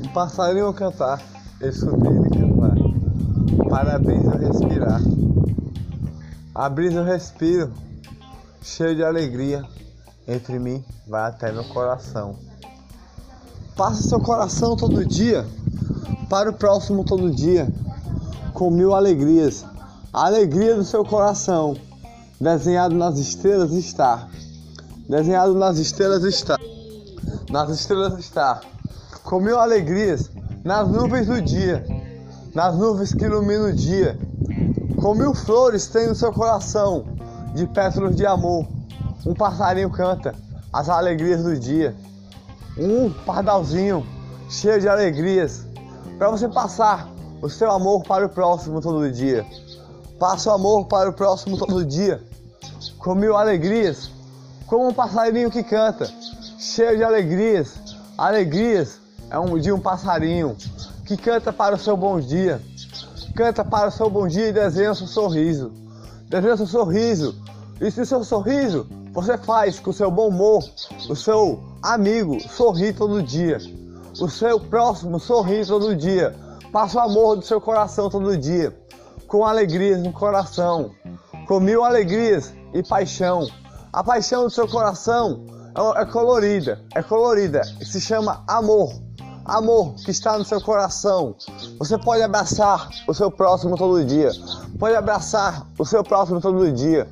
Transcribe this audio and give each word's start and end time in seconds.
Um 0.00 0.08
passarinho 0.12 0.72
cantar, 0.72 1.22
eu 1.60 1.70
escutei 1.70 2.10
ele 2.10 2.30
cantar. 2.30 2.76
Parabéns 3.68 4.24
eu 4.24 4.38
respirar. 4.38 5.00
A 6.54 6.68
brisa 6.68 7.00
eu 7.00 7.04
respiro, 7.04 7.72
cheio 8.62 8.94
de 8.94 9.02
alegria. 9.02 9.64
Entre 10.28 10.58
mim 10.58 10.84
vai 11.08 11.28
até 11.28 11.50
meu 11.50 11.64
coração. 11.64 12.36
Passa 13.76 14.02
seu 14.02 14.20
coração 14.20 14.76
todo 14.76 15.04
dia, 15.04 15.46
para 16.28 16.50
o 16.50 16.52
próximo 16.52 17.04
todo 17.04 17.30
dia, 17.30 17.68
com 18.52 18.70
mil 18.70 18.94
alegrias. 18.94 19.64
A 20.12 20.26
alegria 20.26 20.76
do 20.76 20.84
seu 20.84 21.04
coração, 21.04 21.74
desenhado 22.38 22.94
nas 22.94 23.18
estrelas 23.18 23.72
está. 23.72 24.28
Desenhado 25.12 25.54
nas 25.54 25.76
estrelas 25.76 26.24
está. 26.24 26.58
Nas 27.50 27.68
estrelas 27.68 28.18
está. 28.18 28.62
Com 29.22 29.40
mil 29.40 29.58
alegrias, 29.58 30.30
nas 30.64 30.88
nuvens 30.88 31.26
do 31.26 31.42
dia, 31.42 31.84
nas 32.54 32.74
nuvens 32.78 33.12
que 33.12 33.22
iluminam 33.22 33.68
o 33.68 33.72
dia. 33.74 34.18
Com 34.98 35.14
mil 35.14 35.34
flores 35.34 35.86
tem 35.86 36.06
no 36.06 36.14
seu 36.14 36.32
coração, 36.32 37.04
de 37.54 37.66
pétalas 37.66 38.16
de 38.16 38.24
amor. 38.24 38.66
Um 39.26 39.34
passarinho 39.34 39.90
canta 39.90 40.34
as 40.72 40.88
alegrias 40.88 41.42
do 41.42 41.60
dia. 41.60 41.94
Um 42.78 43.12
pardalzinho 43.12 44.06
cheio 44.48 44.80
de 44.80 44.88
alegrias, 44.88 45.66
para 46.16 46.30
você 46.30 46.48
passar 46.48 47.06
o 47.42 47.50
seu 47.50 47.70
amor 47.70 48.02
para 48.04 48.24
o 48.24 48.30
próximo 48.30 48.80
todo 48.80 49.12
dia. 49.12 49.44
Passa 50.18 50.48
o 50.48 50.54
amor 50.54 50.86
para 50.86 51.10
o 51.10 51.12
próximo 51.12 51.58
todo 51.58 51.84
dia, 51.84 52.18
com 52.96 53.14
mil 53.14 53.36
alegrias, 53.36 54.10
como 54.72 54.88
um 54.88 54.94
passarinho 54.94 55.50
que 55.50 55.62
canta, 55.62 56.10
cheio 56.58 56.96
de 56.96 57.04
alegrias. 57.04 57.78
Alegrias 58.16 58.98
é 59.28 59.38
um 59.38 59.58
de 59.58 59.70
um 59.70 59.78
passarinho 59.78 60.56
que 61.04 61.14
canta 61.14 61.52
para 61.52 61.74
o 61.74 61.78
seu 61.78 61.94
bom 61.94 62.18
dia, 62.18 62.58
canta 63.36 63.62
para 63.62 63.88
o 63.88 63.90
seu 63.90 64.08
bom 64.08 64.26
dia 64.26 64.48
e 64.48 64.52
desenha 64.52 64.92
o 64.92 64.94
seu 64.94 65.06
sorriso. 65.06 65.70
Desenha 66.26 66.54
o 66.54 66.56
seu 66.56 66.66
sorriso. 66.66 67.36
E 67.82 67.90
se 67.90 68.00
o 68.00 68.06
seu 68.06 68.24
sorriso 68.24 68.86
você 69.12 69.36
faz 69.36 69.78
com 69.78 69.90
o 69.90 69.92
seu 69.92 70.10
bom 70.10 70.28
humor, 70.28 70.64
o 71.06 71.14
seu 71.14 71.62
amigo 71.82 72.40
sorrir 72.40 72.94
todo 72.94 73.22
dia, 73.22 73.58
o 74.18 74.26
seu 74.26 74.58
próximo 74.58 75.20
sorrir 75.20 75.66
todo 75.66 75.94
dia, 75.94 76.34
passa 76.72 76.96
o 76.96 77.02
amor 77.02 77.36
do 77.36 77.44
seu 77.44 77.60
coração 77.60 78.08
todo 78.08 78.38
dia, 78.38 78.74
com 79.26 79.44
alegrias 79.44 80.02
no 80.02 80.14
coração, 80.14 80.92
com 81.46 81.60
mil 81.60 81.84
alegrias 81.84 82.54
e 82.72 82.82
paixão. 82.82 83.46
A 83.92 84.02
paixão 84.02 84.44
do 84.44 84.50
seu 84.50 84.66
coração 84.66 85.44
é 85.96 86.04
colorida, 86.06 86.80
é 86.94 87.02
colorida, 87.02 87.62
se 87.84 88.00
chama 88.00 88.42
amor. 88.46 88.90
Amor 89.44 89.94
que 89.96 90.10
está 90.10 90.38
no 90.38 90.44
seu 90.44 90.60
coração. 90.60 91.34
Você 91.78 91.98
pode 91.98 92.22
abraçar 92.22 92.88
o 93.06 93.12
seu 93.12 93.30
próximo 93.30 93.76
todo 93.76 94.04
dia. 94.04 94.30
Pode 94.78 94.94
abraçar 94.94 95.66
o 95.78 95.84
seu 95.84 96.02
próximo 96.02 96.40
todo 96.40 96.72
dia. 96.72 97.08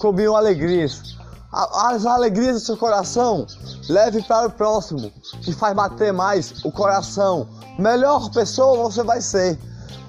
Com 0.00 0.10
mil 0.12 0.34
alegrias 0.34 1.14
as 1.54 2.04
alegrias 2.04 2.54
do 2.54 2.60
seu 2.60 2.76
coração, 2.76 3.46
leve 3.88 4.20
para 4.22 4.48
o 4.48 4.50
próximo, 4.50 5.12
que 5.40 5.52
faz 5.52 5.74
bater 5.74 6.12
mais 6.12 6.64
o 6.64 6.72
coração. 6.72 7.46
Melhor 7.78 8.28
pessoa 8.30 8.82
você 8.82 9.04
vai 9.04 9.20
ser, 9.20 9.56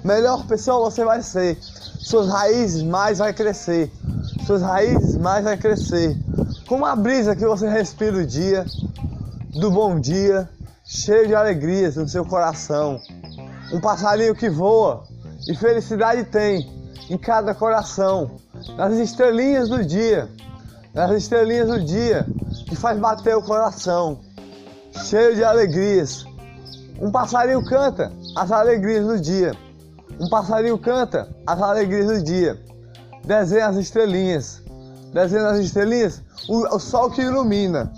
melhor 0.04 0.44
pessoa 0.46 0.90
você 0.90 1.04
vai 1.04 1.22
ser. 1.22 1.56
Suas 2.00 2.28
raízes 2.28 2.82
mais 2.82 3.18
vai 3.18 3.32
crescer, 3.32 3.92
suas 4.46 4.62
raízes 4.62 5.16
mais 5.16 5.44
vai 5.44 5.56
crescer. 5.56 6.16
Como 6.68 6.86
a 6.86 6.94
brisa 6.94 7.34
que 7.34 7.44
você 7.44 7.68
respira 7.68 8.16
o 8.16 8.26
dia, 8.26 8.64
do 9.58 9.70
bom 9.70 9.98
dia, 9.98 10.48
cheio 10.84 11.26
de 11.26 11.34
alegrias 11.34 11.96
no 11.96 12.08
seu 12.08 12.24
coração. 12.24 13.00
Um 13.72 13.80
passarinho 13.80 14.34
que 14.34 14.48
voa 14.48 15.04
e 15.48 15.56
felicidade 15.56 16.24
tem 16.24 16.70
em 17.10 17.18
cada 17.18 17.54
coração, 17.54 18.36
nas 18.76 18.94
estrelinhas 18.94 19.68
do 19.68 19.84
dia 19.84 20.28
nas 20.96 21.10
estrelinhas 21.10 21.68
do 21.68 21.78
dia, 21.78 22.26
que 22.66 22.74
faz 22.74 22.98
bater 22.98 23.36
o 23.36 23.42
coração, 23.42 24.18
cheio 25.04 25.34
de 25.34 25.44
alegrias. 25.44 26.24
Um 26.98 27.10
passarinho 27.10 27.62
canta 27.62 28.10
as 28.34 28.50
alegrias 28.50 29.06
do 29.06 29.20
dia. 29.20 29.52
Um 30.18 30.26
passarinho 30.30 30.78
canta 30.78 31.28
as 31.46 31.60
alegrias 31.60 32.06
do 32.06 32.24
dia. 32.24 32.58
Desenha 33.26 33.66
as 33.66 33.76
estrelinhas. 33.76 34.62
Desenha 35.12 35.48
as 35.48 35.58
estrelinhas, 35.58 36.22
o, 36.48 36.76
o 36.76 36.78
sol 36.78 37.10
que 37.10 37.22
ilumina. 37.22 37.92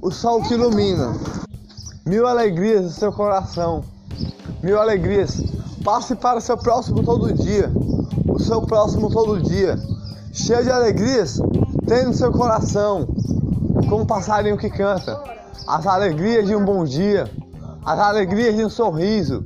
O 0.00 0.10
sol 0.10 0.42
que 0.42 0.54
ilumina. 0.54 1.12
Mil 2.06 2.26
alegrias 2.26 2.84
no 2.84 2.90
seu 2.90 3.12
coração. 3.12 3.82
Mil 4.62 4.80
alegrias. 4.80 5.42
Passe 5.84 6.14
para 6.14 6.38
o 6.38 6.40
seu 6.40 6.56
próximo 6.56 7.02
todo 7.02 7.32
dia. 7.32 7.70
O 8.28 8.38
seu 8.38 8.62
próximo 8.62 9.10
todo 9.10 9.42
dia. 9.42 9.76
Cheio 10.32 10.62
de 10.62 10.70
alegrias, 10.70 11.40
tem 11.88 12.04
no 12.04 12.14
seu 12.14 12.30
coração, 12.30 13.08
como 13.88 14.02
um 14.02 14.06
passarinho 14.06 14.56
que 14.56 14.70
canta, 14.70 15.20
as 15.66 15.84
alegrias 15.84 16.46
de 16.46 16.54
um 16.54 16.64
bom 16.64 16.84
dia, 16.84 17.28
as 17.84 17.98
alegrias 17.98 18.54
de 18.54 18.64
um 18.64 18.70
sorriso, 18.70 19.44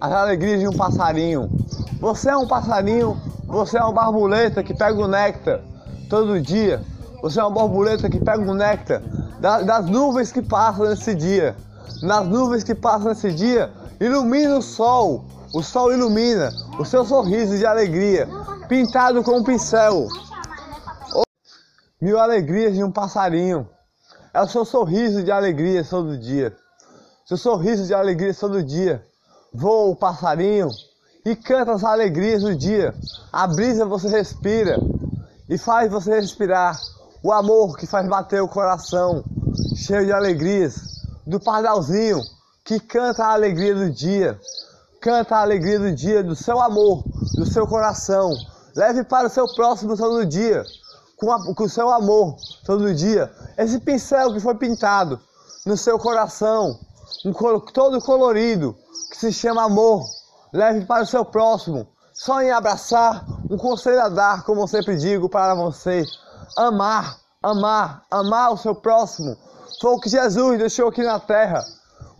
as 0.00 0.12
alegrias 0.12 0.58
de 0.58 0.66
um 0.66 0.72
passarinho. 0.72 1.48
Você 2.00 2.30
é 2.30 2.36
um 2.36 2.48
passarinho, 2.48 3.16
você 3.46 3.78
é 3.78 3.82
uma 3.82 3.92
borboleta 3.92 4.62
que 4.62 4.74
pega 4.74 4.98
o 5.00 5.08
néctar 5.08 5.60
todo 6.08 6.40
dia. 6.40 6.82
Você 7.22 7.40
é 7.40 7.42
uma 7.42 7.50
borboleta 7.50 8.10
que 8.10 8.18
pega 8.18 8.42
o 8.42 8.54
néctar 8.54 9.02
das 9.40 9.86
nuvens 9.86 10.32
que 10.32 10.42
passam 10.42 10.88
nesse 10.88 11.14
dia. 11.14 11.56
Nas 12.02 12.26
nuvens 12.26 12.64
que 12.64 12.74
passam 12.74 13.08
nesse 13.08 13.32
dia, 13.32 13.70
ilumina 14.00 14.58
o 14.58 14.62
sol. 14.62 15.24
O 15.52 15.62
sol 15.62 15.92
ilumina 15.92 16.50
o 16.78 16.84
seu 16.84 17.04
sorriso 17.04 17.56
de 17.56 17.64
alegria, 17.64 18.28
pintado 18.68 19.22
com 19.22 19.38
um 19.38 19.44
pincel 19.44 20.08
mil 22.04 22.18
alegrias 22.18 22.74
de 22.74 22.84
um 22.84 22.90
passarinho. 22.90 23.66
É 24.34 24.42
o 24.42 24.46
seu 24.46 24.64
sorriso 24.66 25.22
de 25.22 25.32
alegria 25.32 25.82
todo 25.82 26.18
dia. 26.18 26.54
Seu 27.24 27.38
sorriso 27.38 27.86
de 27.86 27.94
alegria 27.94 28.34
todo 28.34 28.62
dia. 28.62 29.02
Voa 29.54 29.90
o 29.90 29.96
passarinho 29.96 30.68
e 31.24 31.34
canta 31.34 31.72
as 31.72 31.82
alegrias 31.82 32.42
do 32.42 32.54
dia. 32.54 32.94
A 33.32 33.46
brisa 33.46 33.86
você 33.86 34.08
respira 34.08 34.78
e 35.48 35.56
faz 35.56 35.90
você 35.90 36.14
respirar. 36.14 36.78
O 37.22 37.32
amor 37.32 37.76
que 37.76 37.86
faz 37.86 38.06
bater 38.06 38.42
o 38.42 38.48
coração, 38.48 39.24
cheio 39.76 40.04
de 40.04 40.12
alegrias. 40.12 41.02
Do 41.26 41.40
pardalzinho 41.40 42.20
que 42.64 42.78
canta 42.78 43.24
a 43.24 43.32
alegria 43.32 43.74
do 43.74 43.90
dia. 43.90 44.38
Canta 45.00 45.36
a 45.36 45.40
alegria 45.40 45.78
do 45.78 45.92
dia, 45.92 46.22
do 46.22 46.36
seu 46.36 46.60
amor, 46.60 47.02
do 47.34 47.46
seu 47.46 47.66
coração. 47.66 48.34
Leve 48.76 49.04
para 49.04 49.26
o 49.26 49.30
seu 49.30 49.46
próximo 49.54 49.96
todo 49.96 50.26
dia 50.26 50.64
com, 51.16 51.32
a, 51.32 51.54
com 51.54 51.64
o 51.64 51.68
seu 51.68 51.90
amor 51.90 52.36
todo 52.64 52.94
dia. 52.94 53.32
Esse 53.56 53.78
pincel 53.80 54.32
que 54.32 54.40
foi 54.40 54.54
pintado 54.54 55.20
no 55.64 55.76
seu 55.76 55.98
coração, 55.98 56.78
um 57.24 57.32
todo 57.60 58.00
colorido, 58.00 58.76
que 59.10 59.16
se 59.16 59.32
chama 59.32 59.62
amor, 59.62 60.04
leve 60.54 60.86
para 60.86 61.02
o 61.02 61.06
seu 61.06 61.24
próximo. 61.24 61.86
Só 62.14 62.40
em 62.40 62.50
abraçar, 62.52 63.24
um 63.50 63.58
conselho 63.58 64.00
a 64.00 64.08
dar, 64.08 64.44
como 64.44 64.62
eu 64.62 64.68
sempre 64.68 64.96
digo 64.96 65.28
para 65.28 65.52
você: 65.54 66.04
amar, 66.56 67.16
amar, 67.42 68.04
amar 68.08 68.52
o 68.52 68.56
seu 68.56 68.74
próximo. 68.74 69.36
Foi 69.80 69.90
o 69.90 70.00
que 70.00 70.08
Jesus 70.08 70.58
deixou 70.58 70.88
aqui 70.88 71.02
na 71.02 71.18
terra, 71.18 71.64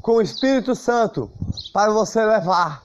com 0.03 0.17
o 0.17 0.23
Espírito 0.23 0.75
Santo, 0.75 1.31
para 1.73 1.93
você 1.93 2.25
levar 2.25 2.83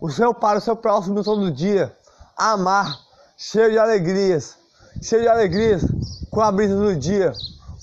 o 0.00 0.10
seu 0.10 0.34
para 0.34 0.58
o 0.58 0.60
seu 0.60 0.74
próximo 0.74 1.22
todo 1.22 1.52
dia. 1.52 1.94
Amar, 2.36 2.98
cheio 3.36 3.70
de 3.70 3.78
alegrias, 3.78 4.56
cheio 5.00 5.22
de 5.22 5.28
alegrias, 5.28 5.82
com 6.30 6.40
a 6.40 6.50
brisa 6.50 6.74
do 6.74 6.96
dia, 6.96 7.32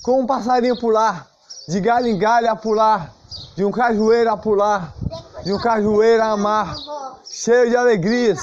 com 0.02 0.20
um 0.20 0.26
passarinho 0.26 0.78
pular, 0.78 1.26
de 1.66 1.80
galho 1.80 2.06
em 2.06 2.18
galho 2.18 2.50
a 2.50 2.56
pular, 2.56 3.14
de 3.56 3.64
um 3.64 3.70
cajueiro 3.70 4.30
a 4.30 4.36
pular, 4.36 4.92
de 5.44 5.52
um 5.52 5.58
cajueiro 5.58 6.22
amar, 6.22 6.74
cheio 7.24 7.70
de 7.70 7.76
alegrias, 7.76 8.40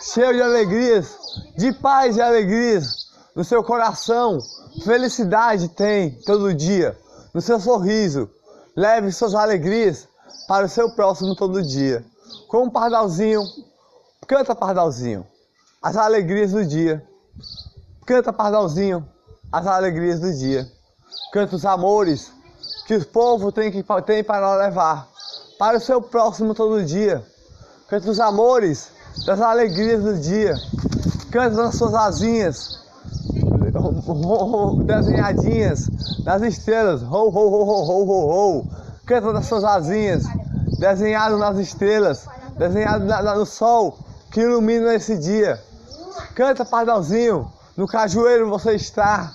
cheio 0.00 0.32
de 0.34 0.42
alegrias, 0.42 1.16
de 1.56 1.72
paz 1.72 2.16
e 2.16 2.20
alegrias 2.20 3.10
no 3.34 3.44
seu 3.44 3.62
coração, 3.62 4.38
felicidade 4.84 5.68
tem 5.68 6.12
todo 6.26 6.54
dia, 6.54 6.98
no 7.32 7.40
seu 7.40 7.60
sorriso, 7.60 8.28
leve 8.76 9.12
suas 9.12 9.34
alegrias 9.34 10.08
para 10.48 10.66
o 10.66 10.68
seu 10.68 10.90
próximo 10.90 11.34
todo 11.34 11.62
dia. 11.62 12.04
Com 12.48 12.64
um 12.64 12.70
pardalzinho, 12.70 13.42
canta 14.26 14.54
pardalzinho, 14.54 15.26
as 15.82 15.96
alegrias 15.96 16.52
do 16.52 16.64
dia. 16.64 17.06
Canta, 18.06 18.32
pardalzinho, 18.32 19.06
as 19.52 19.66
alegrias 19.66 20.20
do 20.20 20.32
dia. 20.32 20.66
Canta 21.32 21.54
os 21.54 21.64
amores 21.64 22.32
que 22.86 22.96
o 22.96 23.06
povo 23.06 23.52
tem, 23.52 23.70
que, 23.70 23.84
tem 24.04 24.24
para 24.24 24.56
levar 24.56 25.08
para 25.60 25.76
o 25.76 25.80
seu 25.80 26.00
próximo 26.00 26.54
todo 26.54 26.82
dia. 26.82 27.22
Canta 27.86 28.10
os 28.10 28.18
amores 28.18 28.90
das 29.26 29.42
alegrias 29.42 30.02
do 30.02 30.16
dia. 30.16 30.54
Canta 31.30 31.62
nas 31.62 31.74
suas 31.74 31.92
asinhas, 31.92 32.82
desenhadinhas 34.86 35.86
nas 36.24 36.40
estrelas. 36.40 37.02
Ho, 37.02 37.28
ho, 37.28 37.28
ho, 37.28 37.62
ho, 37.62 37.84
ho, 37.84 38.04
ho, 38.08 38.58
ho. 38.58 38.66
Canta 39.04 39.34
das 39.34 39.44
suas 39.44 39.62
asinhas, 39.62 40.24
desenhado 40.78 41.36
nas 41.36 41.58
estrelas, 41.58 42.26
desenhado 42.56 43.04
na, 43.04 43.20
na, 43.20 43.34
no 43.34 43.44
sol 43.44 43.98
que 44.32 44.40
ilumina 44.40 44.94
esse 44.94 45.18
dia. 45.18 45.60
Canta, 46.34 46.64
pardalzinho, 46.64 47.52
no 47.76 47.86
cajueiro 47.86 48.48
você 48.48 48.76
está, 48.76 49.34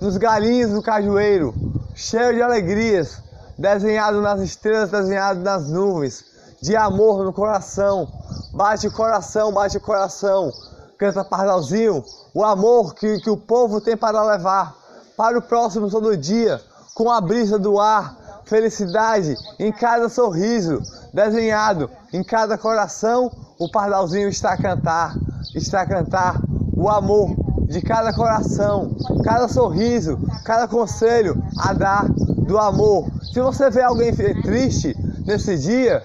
nos 0.00 0.18
galinhos 0.18 0.70
do 0.70 0.80
cajueiro, 0.80 1.52
cheio 1.96 2.32
de 2.32 2.42
alegrias, 2.42 3.23
desenhado 3.58 4.20
nas 4.20 4.40
estrelas, 4.40 4.90
desenhado 4.90 5.40
nas 5.40 5.68
nuvens, 5.68 6.24
de 6.60 6.76
amor 6.76 7.24
no 7.24 7.32
coração. 7.32 8.08
Bate 8.52 8.86
o 8.86 8.92
coração, 8.92 9.52
bate 9.52 9.76
o 9.76 9.80
coração. 9.80 10.52
Canta, 10.98 11.24
pardalzinho, 11.24 12.04
o 12.32 12.44
amor 12.44 12.94
que, 12.94 13.18
que 13.20 13.30
o 13.30 13.36
povo 13.36 13.80
tem 13.80 13.96
para 13.96 14.22
levar 14.22 14.76
para 15.16 15.38
o 15.38 15.42
próximo 15.42 15.88
todo 15.88 16.16
dia, 16.16 16.60
com 16.94 17.10
a 17.10 17.20
brisa 17.20 17.58
do 17.58 17.78
ar, 17.78 18.16
felicidade 18.44 19.36
em 19.58 19.72
cada 19.72 20.08
sorriso, 20.08 20.82
desenhado 21.12 21.90
em 22.12 22.22
cada 22.22 22.58
coração, 22.58 23.30
o 23.58 23.70
pardalzinho 23.70 24.28
está 24.28 24.52
a 24.52 24.56
cantar, 24.56 25.14
está 25.54 25.82
a 25.82 25.86
cantar 25.86 26.40
o 26.76 26.88
amor 26.88 27.34
de 27.66 27.80
cada 27.80 28.12
coração, 28.12 28.96
cada 29.24 29.48
sorriso, 29.48 30.18
cada 30.44 30.68
conselho 30.68 31.42
a 31.58 31.72
dar 31.72 32.08
do 32.08 32.58
amor. 32.58 33.06
Se 33.34 33.40
você 33.40 33.68
vê 33.68 33.82
alguém 33.82 34.14
triste 34.42 34.96
nesse 35.26 35.58
dia, 35.58 36.04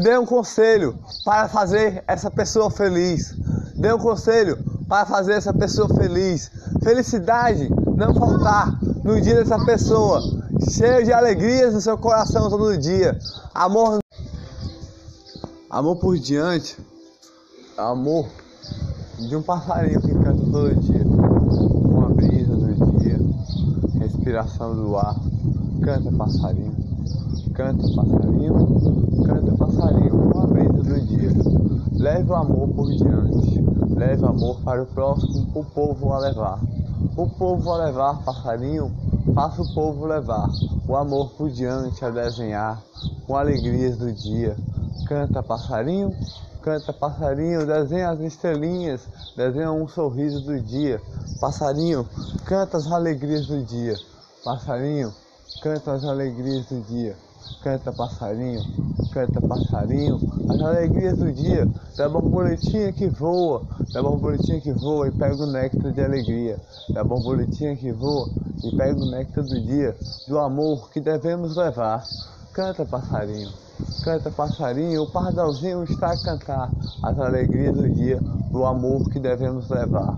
dê 0.00 0.16
um 0.16 0.24
conselho 0.24 0.96
para 1.24 1.48
fazer 1.48 2.04
essa 2.06 2.30
pessoa 2.30 2.70
feliz. 2.70 3.34
Dê 3.74 3.92
um 3.92 3.98
conselho 3.98 4.56
para 4.86 5.04
fazer 5.04 5.32
essa 5.32 5.52
pessoa 5.52 5.88
feliz. 5.88 6.48
Felicidade 6.80 7.68
não 7.96 8.14
faltar 8.14 8.78
no 9.02 9.20
dia 9.20 9.34
dessa 9.34 9.58
pessoa. 9.64 10.20
Cheio 10.70 11.04
de 11.04 11.12
alegrias 11.12 11.74
no 11.74 11.80
seu 11.80 11.98
coração 11.98 12.48
todo 12.48 12.78
dia. 12.78 13.18
Amor. 13.52 13.98
Amor 15.68 15.96
por 15.96 16.16
diante. 16.16 16.78
Amor 17.76 18.28
de 19.18 19.34
um 19.34 19.42
passarinho 19.42 20.00
que 20.00 20.14
canta 20.14 20.44
todo 20.52 20.72
dia. 20.82 21.02
Uma 21.04 22.10
brisa 22.10 22.54
no 22.54 22.96
dia. 23.00 23.18
Respiração 23.98 24.76
do 24.76 24.96
ar. 24.96 25.16
Canta 25.82 26.10
passarinho. 26.12 26.76
Canta 27.54 27.82
passarinho. 27.94 28.54
Canta 29.24 29.56
passarinho. 29.56 30.14
Uma 30.14 30.46
brisa 30.46 30.82
do 30.82 31.00
dia. 31.06 31.32
Leve 31.98 32.30
o 32.30 32.34
amor 32.34 32.68
por 32.68 32.88
diante. 32.88 33.58
Leve 33.98 34.24
amor 34.24 34.60
para 34.60 34.80
o 34.80 34.86
próximo, 34.86 35.48
o 35.54 35.64
povo 35.64 36.12
a 36.12 36.18
levar. 36.20 36.60
O 37.16 37.28
povo 37.28 37.72
a 37.72 37.86
levar, 37.86 38.22
passarinho, 38.22 38.92
faça 39.34 39.60
o 39.60 39.74
povo 39.74 40.06
levar. 40.06 40.48
O 40.86 40.94
amor 40.94 41.30
por 41.30 41.50
diante 41.50 42.04
a 42.04 42.10
desenhar, 42.10 42.80
com 43.26 43.36
alegrias 43.36 43.96
do 43.96 44.12
dia. 44.12 44.56
Canta 45.08 45.42
passarinho, 45.42 46.14
canta 46.62 46.92
passarinho, 46.92 47.66
desenha 47.66 48.10
as 48.10 48.20
estrelinhas, 48.20 49.08
desenha 49.36 49.72
um 49.72 49.88
sorriso 49.88 50.42
do 50.42 50.60
dia. 50.60 51.02
Passarinho, 51.40 52.06
canta 52.44 52.76
as 52.76 52.86
alegrias 52.86 53.48
do 53.48 53.64
dia. 53.64 53.96
Passarinho, 54.44 55.12
canta 55.62 55.92
as 55.92 56.04
alegrias 56.04 56.66
do 56.66 56.80
dia. 56.82 57.16
Canta 57.62 57.92
passarinho, 57.92 58.62
canta 59.12 59.40
passarinho, 59.40 60.20
as 60.48 60.60
alegrias 60.60 61.18
do 61.18 61.32
dia, 61.32 61.66
da 61.96 62.08
borboletinha 62.08 62.92
que 62.92 63.08
voa, 63.08 63.62
da 63.92 64.02
borboletinha 64.02 64.60
que 64.60 64.72
voa 64.72 65.08
e 65.08 65.12
pega 65.12 65.36
o 65.36 65.46
néctar 65.46 65.92
de 65.92 66.00
alegria, 66.00 66.60
da 66.90 67.02
borboletinha 67.02 67.74
que 67.74 67.90
voa 67.90 68.28
e 68.62 68.76
pega 68.76 69.00
o 69.00 69.10
néctar 69.10 69.44
do 69.44 69.60
dia, 69.60 69.96
do 70.28 70.38
amor 70.38 70.90
que 70.90 71.00
devemos 71.00 71.56
levar. 71.56 72.04
Canta 72.52 72.84
passarinho, 72.84 73.50
canta 74.04 74.30
passarinho, 74.30 75.02
o 75.02 75.10
pardalzinho 75.10 75.84
está 75.84 76.12
a 76.12 76.22
cantar 76.22 76.70
as 77.02 77.18
alegrias 77.18 77.74
do 77.74 77.88
dia, 77.88 78.20
do 78.50 78.64
amor 78.64 79.08
que 79.10 79.18
devemos 79.18 79.68
levar. 79.68 80.14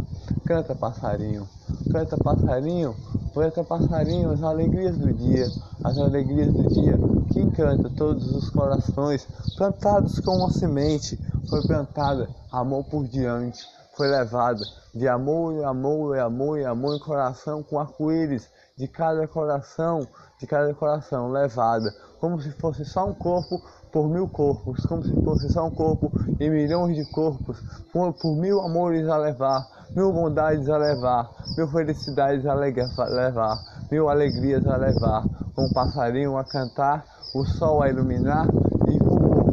Canta 0.50 0.74
passarinho, 0.74 1.48
canta 1.92 2.16
passarinho, 2.16 2.96
canta 3.32 3.62
passarinho, 3.62 4.32
as 4.32 4.42
alegrias 4.42 4.98
do 4.98 5.12
dia, 5.12 5.46
as 5.84 5.96
alegrias 5.96 6.52
do 6.52 6.66
dia. 6.74 6.98
Que 7.32 7.38
encanta 7.38 7.88
todos 7.96 8.28
os 8.34 8.50
corações, 8.50 9.28
plantados 9.56 10.18
com 10.18 10.38
uma 10.38 10.50
semente, 10.50 11.16
foi 11.48 11.62
plantada, 11.62 12.28
amor 12.50 12.82
por 12.82 13.06
diante, 13.06 13.64
foi 13.96 14.08
levada 14.08 14.64
de 14.92 15.06
amor 15.06 15.54
e 15.54 15.62
amor 15.62 16.16
e 16.16 16.18
amor 16.18 16.58
e 16.58 16.64
amor 16.64 16.96
em 16.96 16.98
coração 16.98 17.62
com 17.62 17.78
arco-íris 17.78 18.50
de 18.76 18.88
cada 18.88 19.28
coração, 19.28 20.04
de 20.40 20.48
cada 20.48 20.74
coração 20.74 21.30
levada, 21.30 21.94
como 22.18 22.42
se 22.42 22.50
fosse 22.50 22.84
só 22.84 23.06
um 23.06 23.14
corpo 23.14 23.62
por 23.92 24.08
mil 24.08 24.28
corpos, 24.28 24.84
como 24.86 25.02
se 25.02 25.12
fosse 25.22 25.52
só 25.52 25.66
um 25.66 25.70
corpo 25.70 26.10
e 26.38 26.48
milhões 26.48 26.96
de 26.96 27.04
corpos, 27.12 27.58
por, 27.92 28.12
por 28.14 28.36
mil 28.36 28.60
amores 28.60 29.08
a 29.08 29.16
levar, 29.16 29.66
mil 29.94 30.12
bondades 30.12 30.68
a 30.68 30.76
levar, 30.76 31.30
mil 31.56 31.68
felicidades 31.68 32.46
a 32.46 32.54
levar, 32.54 33.58
mil 33.90 34.08
alegrias 34.08 34.66
a 34.66 34.76
levar, 34.76 35.24
um 35.58 35.72
passarinho 35.72 36.36
a 36.36 36.44
cantar, 36.44 37.04
o 37.34 37.44
sol 37.44 37.82
a 37.82 37.88
iluminar 37.88 38.46
e 38.88 38.98
voou, 38.98 39.44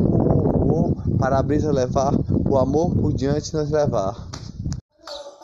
voou, 0.65 1.17
para 1.19 1.39
a 1.39 1.43
brisa 1.43 1.71
levar, 1.71 2.13
o 2.49 2.57
amor 2.57 2.95
por 2.95 3.13
diante 3.13 3.53
nos 3.53 3.71
levar. 3.71 4.15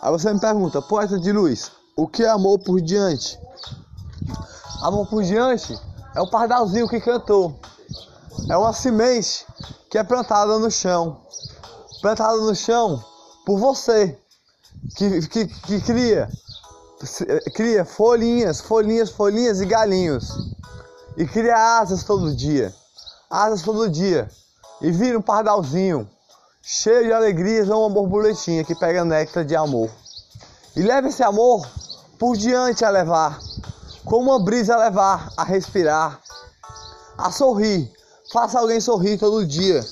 Aí 0.02 0.12
você 0.12 0.34
me 0.34 0.40
pergunta, 0.40 0.82
poeta 0.82 1.20
de 1.20 1.32
luz, 1.32 1.72
o 1.96 2.08
que 2.08 2.24
é 2.24 2.30
amor 2.30 2.60
por 2.60 2.82
diante? 2.82 3.40
Amor 4.82 5.08
por 5.08 5.24
diante 5.24 5.80
é 6.16 6.22
o 6.22 6.30
pardalzinho 6.30 6.88
que 6.88 7.00
cantou. 7.00 7.56
É 8.50 8.58
uma 8.58 8.74
semente 8.74 9.46
que 9.90 9.98
é 9.98 10.04
plantada 10.04 10.58
no 10.60 10.70
chão. 10.70 11.22
Plantada 12.02 12.38
no 12.38 12.56
chão 12.56 13.04
por 13.46 13.58
você. 13.60 14.18
Que, 14.96 15.28
que, 15.28 15.48
que 15.48 15.82
cria, 15.82 16.30
cria 17.56 17.86
folhinhas, 17.86 18.60
folhinhas, 18.60 19.10
folhinhas 19.10 19.62
e 19.62 19.66
galinhos. 19.66 20.54
E 21.16 21.26
cria 21.26 21.80
asas 21.80 22.04
todo 22.04 22.36
dia. 22.36 22.74
Asas 23.30 23.62
todo 23.62 23.90
dia. 23.90 24.30
E 24.82 24.92
vira 24.92 25.18
um 25.18 25.22
pardalzinho. 25.22 26.10
Cheio 26.62 27.06
de 27.06 27.14
alegrias 27.14 27.68
uma 27.68 27.90
borboletinha 27.90 28.64
que 28.64 28.74
pega 28.74 29.04
néctar 29.04 29.46
de 29.46 29.56
amor. 29.56 29.90
E 30.76 30.82
leva 30.82 31.08
esse 31.08 31.22
amor 31.22 31.68
por 32.18 32.36
diante 32.36 32.84
a 32.84 32.90
levar. 32.90 33.40
Como 34.06 34.32
uma 34.32 34.44
brisa 34.44 34.76
a 34.76 34.78
levar, 34.78 35.32
a 35.38 35.44
respirar, 35.44 36.20
a 37.18 37.32
sorrir. 37.32 37.92
Faça 38.34 38.60
alguém 38.60 38.82
sorrir 38.82 39.20
todo 39.20 39.46
dia. 39.46 39.86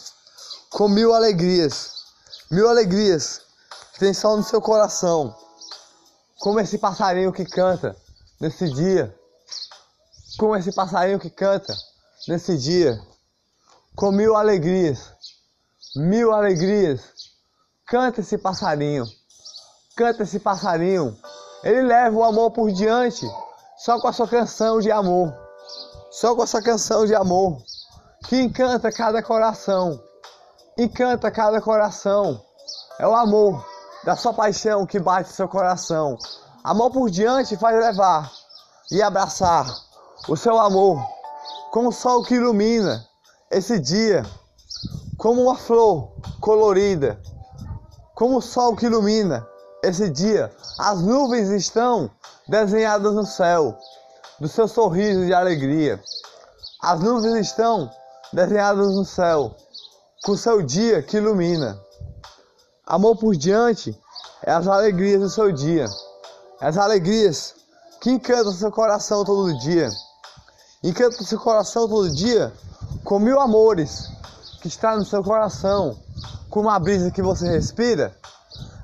Com 0.71 0.87
mil 0.87 1.13
alegrias. 1.13 1.91
Mil 2.49 2.67
alegrias 2.67 3.41
que 3.93 3.99
tem 3.99 4.15
só 4.15 4.35
no 4.35 4.41
seu 4.41 4.59
coração. 4.59 5.35
Como 6.39 6.59
esse 6.59 6.79
passarinho 6.79 7.31
que 7.31 7.45
canta 7.45 7.95
nesse 8.39 8.67
dia. 8.67 9.15
Como 10.39 10.55
esse 10.55 10.71
passarinho 10.71 11.19
que 11.19 11.29
canta 11.29 11.71
nesse 12.27 12.57
dia. 12.57 12.99
Com 13.95 14.11
mil 14.11 14.35
alegrias. 14.35 15.11
Mil 15.95 16.33
alegrias. 16.33 16.99
Canta 17.85 18.21
esse 18.21 18.39
passarinho. 18.39 19.05
Canta 19.95 20.23
esse 20.23 20.39
passarinho. 20.39 21.15
Ele 21.63 21.83
leva 21.83 22.17
o 22.17 22.23
amor 22.23 22.49
por 22.49 22.71
diante. 22.71 23.23
Só 23.77 24.01
com 24.01 24.07
a 24.07 24.13
sua 24.13 24.27
canção 24.27 24.79
de 24.79 24.89
amor. 24.91 25.31
Só 26.09 26.35
com 26.35 26.41
essa 26.41 26.59
canção 26.59 27.05
de 27.05 27.13
amor 27.13 27.61
que 28.27 28.41
encanta 28.41 28.91
cada 28.91 29.21
coração. 29.21 30.01
Encanta 30.77 31.31
cada 31.31 31.59
coração. 31.61 32.41
É 32.99 33.07
o 33.07 33.15
amor 33.15 33.65
da 34.03 34.15
sua 34.15 34.33
paixão 34.33 34.85
que 34.85 34.99
bate 34.99 35.31
seu 35.31 35.47
coração. 35.47 36.17
Amor 36.63 36.91
por 36.91 37.09
diante 37.09 37.57
faz 37.57 37.77
levar 37.77 38.31
e 38.91 39.01
abraçar 39.01 39.65
o 40.27 40.35
seu 40.35 40.59
amor 40.59 41.03
como 41.71 41.89
o 41.89 41.93
sol 41.93 42.23
que 42.23 42.35
ilumina 42.35 43.05
esse 43.49 43.79
dia, 43.79 44.23
como 45.17 45.43
uma 45.43 45.57
flor 45.57 46.11
colorida, 46.39 47.19
como 48.13 48.37
o 48.37 48.41
sol 48.41 48.75
que 48.75 48.85
ilumina 48.85 49.47
esse 49.83 50.09
dia. 50.09 50.51
As 50.79 51.01
nuvens 51.01 51.49
estão 51.49 52.09
desenhadas 52.47 53.13
no 53.13 53.25
céu 53.25 53.77
do 54.39 54.47
seu 54.47 54.67
sorriso 54.67 55.25
de 55.25 55.33
alegria. 55.33 56.01
As 56.81 56.99
nuvens 56.99 57.47
estão 57.47 57.89
desenhadas 58.33 58.95
no 58.95 59.05
céu, 59.05 59.55
com 60.23 60.35
seu 60.35 60.61
dia 60.61 61.01
que 61.01 61.17
ilumina. 61.17 61.79
Amor 62.85 63.17
por 63.17 63.35
diante 63.35 63.97
é 64.43 64.51
as 64.51 64.67
alegrias 64.67 65.21
do 65.21 65.29
seu 65.29 65.51
dia, 65.51 65.85
é 66.59 66.67
as 66.67 66.77
alegrias 66.77 67.55
que 68.01 68.09
encantam 68.09 68.51
seu 68.51 68.71
coração 68.71 69.23
todo 69.23 69.57
dia. 69.59 69.89
Encanta 70.83 71.23
seu 71.23 71.39
coração 71.39 71.87
todo 71.87 72.09
dia 72.09 72.51
com 73.03 73.19
mil 73.19 73.39
amores 73.39 74.09
que 74.61 74.67
está 74.67 74.95
no 74.95 75.05
seu 75.05 75.23
coração, 75.23 75.97
com 76.49 76.61
uma 76.61 76.79
brisa 76.79 77.11
que 77.11 77.21
você 77.21 77.47
respira. 77.47 78.15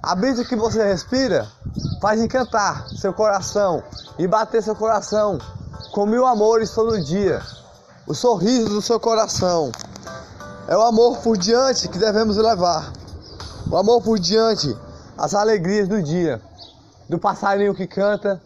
A 0.04 0.14
brisa 0.16 0.46
que 0.46 0.56
você 0.56 0.84
respira 0.84 1.48
faz 2.02 2.22
encantar 2.22 2.88
seu 2.90 3.12
coração 3.14 3.84
e 4.20 4.28
bater 4.28 4.62
seu 4.62 4.76
coração 4.76 5.40
com 5.92 6.06
mil 6.06 6.26
amores 6.26 6.72
todo 6.72 7.02
dia. 7.04 7.42
O 8.08 8.14
sorriso 8.14 8.70
do 8.70 8.82
seu 8.82 9.02
coração 9.02 9.70
é 10.66 10.78
o 10.78 10.82
amor 10.82 11.18
por 11.18 11.38
diante 11.38 11.90
que 11.90 11.98
devemos 11.98 12.38
levar. 12.38 12.94
O 13.70 13.76
amor 13.76 14.02
por 14.02 14.18
diante, 14.18 14.74
as 15.18 15.36
alegrias 15.36 15.90
do 15.90 16.02
dia, 16.02 16.42
do 17.10 17.20
passarinho 17.20 17.76
que 17.76 17.86
canta, 17.86 18.42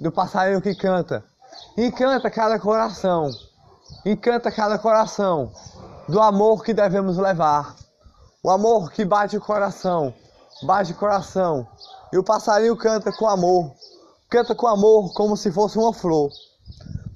do 0.00 0.10
passarinho 0.10 0.60
que 0.60 0.74
canta. 0.74 1.24
Encanta 1.78 2.28
cada 2.28 2.58
coração, 2.58 3.30
encanta 4.04 4.50
cada 4.50 4.76
coração 4.76 5.52
do 6.08 6.20
amor 6.20 6.64
que 6.64 6.74
devemos 6.74 7.16
levar. 7.16 7.76
O 8.42 8.50
amor 8.50 8.90
que 8.90 9.04
bate 9.04 9.36
o 9.36 9.40
coração, 9.40 10.12
bate 10.64 10.90
o 10.90 10.96
coração. 10.96 11.64
E 12.12 12.18
o 12.18 12.24
passarinho 12.24 12.76
canta 12.76 13.12
com 13.12 13.28
amor, 13.28 13.70
canta 14.28 14.52
com 14.52 14.66
amor 14.66 15.14
como 15.14 15.36
se 15.36 15.52
fosse 15.52 15.78
uma 15.78 15.92
flor. 15.92 16.28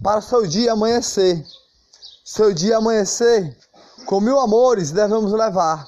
Para 0.01 0.21
o 0.21 0.23
seu 0.23 0.47
dia 0.47 0.73
amanhecer, 0.73 1.45
seu 2.33 2.55
dia 2.55 2.77
amanhecer, 2.77 3.59
com 4.07 4.21
mil 4.21 4.39
amores 4.39 4.93
devemos 4.93 5.33
levar 5.33 5.85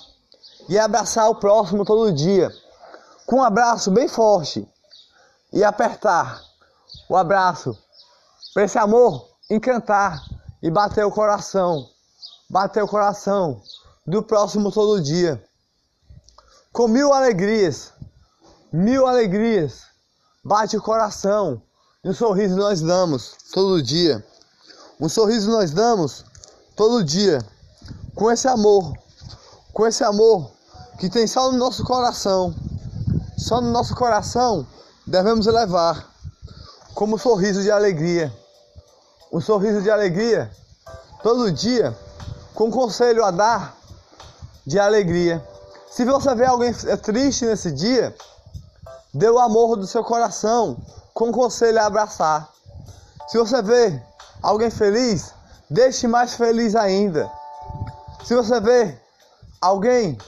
e 0.69 0.77
abraçar 0.77 1.31
o 1.31 1.37
próximo 1.37 1.85
todo 1.85 2.13
dia, 2.13 2.53
com 3.25 3.37
um 3.37 3.45
abraço 3.45 3.93
bem 3.93 4.09
forte 4.09 4.69
e 5.53 5.63
apertar 5.63 6.43
o 7.09 7.17
abraço 7.17 7.79
para 8.53 8.65
esse 8.65 8.77
amor 8.77 9.29
encantar 9.49 10.21
e 10.61 10.69
bater 10.69 11.05
o 11.05 11.13
coração, 11.13 11.89
bater 12.51 12.83
o 12.83 12.89
coração 12.89 13.63
do 14.05 14.21
próximo 14.21 14.73
todo 14.73 15.01
dia, 15.01 15.41
com 16.73 16.89
mil 16.89 17.13
alegrias, 17.13 17.93
mil 18.73 19.07
alegrias, 19.07 19.85
bate 20.43 20.77
o 20.77 20.83
coração 20.83 21.63
e 22.03 22.09
um 22.09 22.13
sorriso 22.13 22.57
nós 22.57 22.81
damos 22.81 23.37
todo 23.53 23.81
dia, 23.81 24.27
um 24.99 25.09
sorriso 25.09 25.49
nós 25.49 25.71
damos 25.71 26.32
todo 26.83 27.05
dia 27.05 27.39
com 28.12 28.29
esse 28.29 28.49
amor, 28.49 28.93
com 29.73 29.87
esse 29.87 30.03
amor 30.03 30.51
que 30.99 31.09
tem 31.09 31.29
só 31.29 31.53
no 31.53 31.57
nosso 31.57 31.85
coração, 31.85 32.53
só 33.39 33.61
no 33.61 33.71
nosso 33.71 33.95
coração 33.95 34.67
devemos 35.07 35.47
levar 35.47 36.11
como 36.93 37.15
um 37.15 37.19
sorriso 37.19 37.62
de 37.62 37.71
alegria, 37.71 38.37
um 39.33 39.41
sorriso 39.41 39.81
de 39.81 39.93
alegria 39.93 40.51
todo 41.23 41.53
dia, 41.53 41.97
com 42.53 42.69
conselho 42.69 43.25
a 43.25 43.31
dar 43.31 43.77
de 44.67 44.81
alegria. 44.81 45.41
Se 45.89 46.05
você 46.05 46.35
vê 46.35 46.47
alguém 46.47 46.75
triste 47.01 47.45
nesse 47.45 47.71
dia, 47.71 48.12
dê 49.15 49.31
o 49.31 49.39
amor 49.39 49.77
do 49.77 49.87
seu 49.87 50.03
coração, 50.03 50.77
com 51.15 51.31
conselho 51.31 51.81
a 51.81 51.87
abraçar. 51.87 52.51
Se 53.29 53.39
você 53.39 53.62
vê 53.62 54.03
alguém 54.43 54.69
feliz, 54.69 55.33
deixe 55.73 56.07
mais 56.07 56.35
feliz 56.35 56.76
ainda. 56.76 57.31
Se 58.25 58.37
você 58.37 58.61
vê 58.61 58.95
alguém 59.61 60.19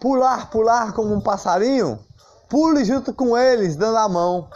pular, 0.00 0.50
pular 0.50 0.92
como 0.92 1.14
um 1.14 1.20
passarinho, 1.20 1.98
pule 2.48 2.84
junto 2.84 3.12
com 3.12 3.36
eles, 3.36 3.76
dando 3.76 3.98
a 3.98 4.08
mão. 4.08 4.48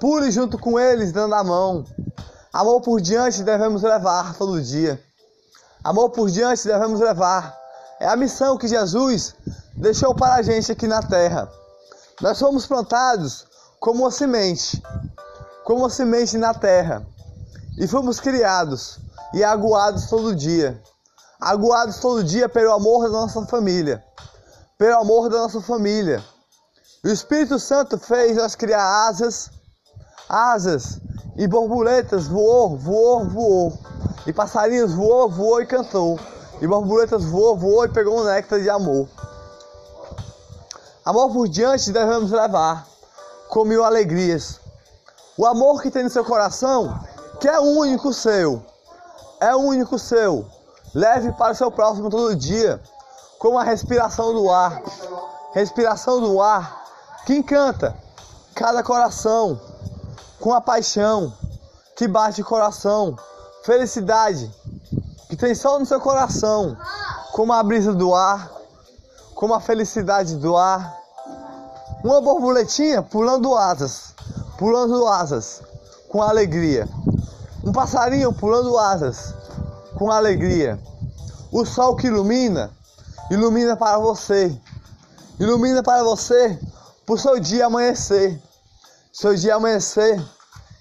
Pule 0.00 0.30
junto 0.30 0.58
com 0.58 0.78
eles, 0.78 1.12
dando 1.12 1.34
a 1.34 1.44
mão. 1.44 1.84
Amor 2.52 2.80
por 2.80 3.00
diante 3.00 3.44
devemos 3.44 3.82
levar 3.82 4.34
todo 4.34 4.60
dia. 4.60 5.00
Amor 5.84 6.10
por 6.10 6.28
diante 6.28 6.66
devemos 6.66 6.98
levar. 6.98 7.56
É 8.00 8.08
a 8.08 8.16
missão 8.16 8.58
que 8.58 8.66
Jesus 8.66 9.36
deixou 9.76 10.14
para 10.14 10.34
a 10.34 10.42
gente 10.42 10.72
aqui 10.72 10.88
na 10.88 11.00
terra. 11.00 11.48
Nós 12.20 12.38
fomos 12.40 12.66
plantados 12.66 13.46
como 13.78 14.00
uma 14.00 14.10
semente, 14.10 14.82
como 15.64 15.80
uma 15.80 15.90
semente 15.90 16.36
na 16.36 16.52
terra. 16.52 17.06
E 17.78 17.86
fomos 17.86 18.18
criados 18.18 18.98
e 19.32 19.44
aguados 19.44 20.06
todo 20.06 20.34
dia 20.34 20.80
aguados 21.40 21.98
todo 21.98 22.22
dia 22.22 22.48
pelo 22.48 22.72
amor 22.72 23.04
da 23.04 23.08
nossa 23.08 23.44
família. 23.46 24.04
Pelo 24.76 24.98
amor 24.98 25.30
da 25.30 25.38
nossa 25.38 25.60
família. 25.60 26.22
o 27.02 27.08
Espírito 27.08 27.58
Santo 27.58 27.98
fez 27.98 28.36
nós 28.36 28.54
criar 28.54 29.08
asas, 29.08 29.50
asas 30.28 31.00
e 31.36 31.46
borboletas 31.48 32.28
voou, 32.28 32.76
voou, 32.76 33.26
voou. 33.26 33.78
E 34.26 34.32
passarinhos 34.32 34.92
voou, 34.92 35.30
voou 35.30 35.62
e 35.62 35.66
cantou. 35.66 36.20
E 36.60 36.66
borboletas 36.66 37.24
voou, 37.24 37.56
voou 37.56 37.86
e 37.86 37.88
pegou 37.88 38.20
um 38.20 38.24
néctar 38.24 38.60
de 38.60 38.68
amor. 38.68 39.08
Amor 41.02 41.32
por 41.32 41.48
diante 41.48 41.90
devemos 41.90 42.30
levar, 42.30 42.86
com 43.48 43.64
mil 43.64 43.82
alegrias. 43.82 44.60
O 45.38 45.46
amor 45.46 45.80
que 45.80 45.90
tem 45.90 46.04
no 46.04 46.10
seu 46.10 46.22
coração, 46.22 47.00
que 47.40 47.48
é 47.48 47.58
único 47.58 48.12
seu, 48.12 48.62
é 49.40 49.54
único 49.56 49.98
seu. 49.98 50.46
Leve 50.94 51.32
para 51.32 51.52
o 51.52 51.56
seu 51.56 51.70
próximo 51.70 52.10
todo 52.10 52.36
dia, 52.36 52.80
como 53.38 53.58
a 53.58 53.62
respiração 53.62 54.32
do 54.32 54.50
ar. 54.50 54.82
Respiração 55.52 56.20
do 56.20 56.40
ar 56.40 56.80
que 57.24 57.34
encanta 57.34 57.96
cada 58.54 58.82
coração, 58.82 59.60
com 60.38 60.52
a 60.52 60.60
paixão 60.60 61.32
que 61.96 62.08
bate 62.08 62.40
o 62.40 62.44
coração, 62.44 63.16
felicidade 63.62 64.50
que 65.28 65.36
tem 65.36 65.54
só 65.54 65.78
no 65.78 65.86
seu 65.86 66.00
coração, 66.00 66.76
como 67.32 67.52
a 67.52 67.62
brisa 67.62 67.94
do 67.94 68.14
ar, 68.14 68.50
como 69.34 69.54
a 69.54 69.60
felicidade 69.60 70.34
do 70.36 70.56
ar. 70.56 70.98
Uma 72.02 72.20
borboletinha 72.20 73.02
pulando 73.02 73.54
asas, 73.54 74.14
pulando 74.58 75.06
asas, 75.06 75.62
com 76.08 76.20
alegria. 76.20 76.88
Um 77.70 77.72
passarinho 77.72 78.32
pulando 78.32 78.76
asas, 78.76 79.32
com 79.96 80.10
alegria. 80.10 80.76
O 81.52 81.64
sol 81.64 81.94
que 81.94 82.08
ilumina, 82.08 82.68
ilumina 83.30 83.76
para 83.76 83.96
você. 83.96 84.60
Ilumina 85.38 85.80
para 85.80 86.02
você, 86.02 86.58
o 87.08 87.16
seu 87.16 87.38
dia 87.38 87.66
amanhecer. 87.66 88.42
Seu 89.12 89.36
dia 89.36 89.54
amanhecer 89.54 90.20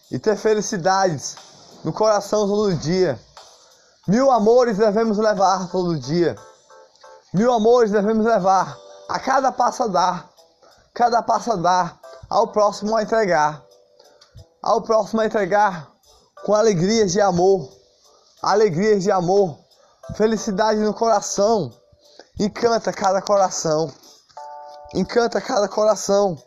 e 0.09 0.17
ter 0.17 0.35
felicidades 0.35 1.35
no 1.83 1.93
coração 1.93 2.47
todo 2.47 2.73
dia. 2.73 3.19
Mil 4.07 4.31
amores 4.31 4.79
devemos 4.79 5.19
levar 5.19 5.69
todo 5.69 5.95
dia. 5.95 6.35
Mil 7.31 7.53
amores 7.53 7.91
devemos 7.91 8.25
levar 8.25 8.75
a 9.07 9.19
cada 9.19 9.51
passo 9.51 9.83
a 9.83 9.87
dar. 9.87 10.29
Cada 10.95 11.21
passo 11.21 11.51
a 11.51 11.55
dar, 11.55 11.99
ao 12.27 12.47
próximo 12.47 12.97
a 12.97 13.03
entregar. 13.03 13.61
Ao 14.63 14.81
próximo 14.81 15.21
a 15.21 15.27
entregar 15.27 15.98
com 16.45 16.53
alegrias 16.53 17.11
de 17.11 17.21
amor 17.21 17.79
alegrias 18.41 19.03
de 19.03 19.11
amor, 19.11 19.59
felicidade 20.15 20.79
no 20.79 20.93
coração. 20.93 21.71
Encanta 22.39 22.91
cada 22.93 23.21
coração. 23.21 23.91
Encanta 24.93 25.41
cada 25.41 25.67
coração 25.67 26.37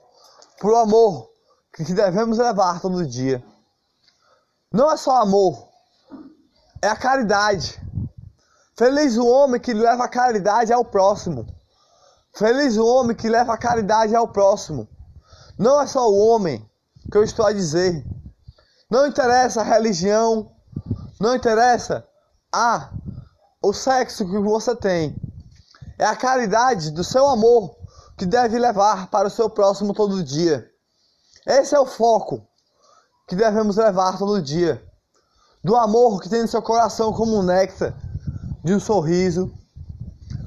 pro 0.58 0.76
amor 0.76 1.30
que 1.74 1.84
devemos 1.92 2.38
levar 2.38 2.80
todo 2.80 3.06
dia. 3.06 3.42
Não 4.72 4.90
é 4.90 4.96
só 4.96 5.20
amor, 5.20 5.68
é 6.80 6.88
a 6.88 6.96
caridade. 6.96 7.80
Feliz 8.76 9.16
o 9.18 9.26
homem 9.26 9.60
que 9.60 9.74
leva 9.74 10.04
a 10.04 10.08
caridade 10.08 10.72
ao 10.72 10.84
próximo. 10.84 11.46
Feliz 12.34 12.78
o 12.78 12.86
homem 12.86 13.14
que 13.14 13.28
leva 13.28 13.52
a 13.52 13.58
caridade 13.58 14.16
ao 14.16 14.26
próximo. 14.26 14.88
Não 15.58 15.80
é 15.80 15.86
só 15.86 16.10
o 16.10 16.18
homem 16.18 16.66
que 17.10 17.18
eu 17.18 17.22
estou 17.22 17.44
a 17.44 17.52
dizer. 17.52 18.02
Não 18.92 19.06
interessa 19.06 19.62
a 19.62 19.64
religião, 19.64 20.52
não 21.18 21.34
interessa 21.34 22.06
a 22.54 22.90
o 23.62 23.72
sexo 23.72 24.28
que 24.28 24.38
você 24.38 24.76
tem. 24.76 25.16
É 25.98 26.04
a 26.04 26.14
caridade 26.14 26.90
do 26.90 27.02
seu 27.02 27.26
amor 27.26 27.74
que 28.18 28.26
deve 28.26 28.58
levar 28.58 29.06
para 29.08 29.28
o 29.28 29.30
seu 29.30 29.48
próximo 29.48 29.94
todo 29.94 30.22
dia. 30.22 30.70
Esse 31.46 31.74
é 31.74 31.80
o 31.80 31.86
foco 31.86 32.46
que 33.26 33.34
devemos 33.34 33.78
levar 33.78 34.18
todo 34.18 34.42
dia. 34.42 34.84
Do 35.64 35.74
amor 35.74 36.20
que 36.20 36.28
tem 36.28 36.42
no 36.42 36.48
seu 36.48 36.60
coração 36.60 37.14
como 37.14 37.38
um 37.38 37.42
néctar, 37.42 37.94
de 38.62 38.74
um 38.74 38.80
sorriso, 38.80 39.50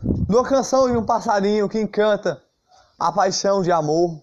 de 0.03 0.35
uma 0.35 0.47
canção 0.47 0.87
de 0.87 0.95
um 0.95 1.03
passarinho 1.03 1.67
que 1.67 1.81
encanta 1.81 2.39
a 2.99 3.11
paixão 3.11 3.63
de 3.63 3.71
amor. 3.71 4.21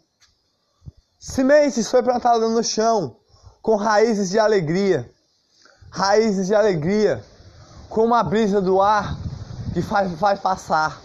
Sementes 1.19 1.91
foi 1.91 2.05
plantada 2.05 2.49
no 2.49 2.63
chão 2.63 3.17
com 3.63 3.77
raízes 3.77 4.29
de 4.31 4.39
alegria 4.39 5.09
raízes 5.93 6.47
de 6.47 6.55
alegria, 6.55 7.23
como 7.91 8.15
a 8.15 8.23
brisa 8.23 8.63
do 8.63 8.81
ar 8.81 9.15
que 9.75 9.83
faz, 9.83 10.11
faz 10.19 10.41
passar. 10.41 11.01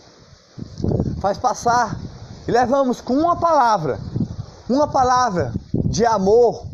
Faz 1.19 1.37
passar 1.37 1.99
e 2.47 2.51
levamos 2.51 3.01
com 3.01 3.13
uma 3.13 3.35
palavra, 3.35 3.99
uma 4.69 4.87
palavra 4.87 5.53
de 5.73 6.05
amor, 6.05 6.65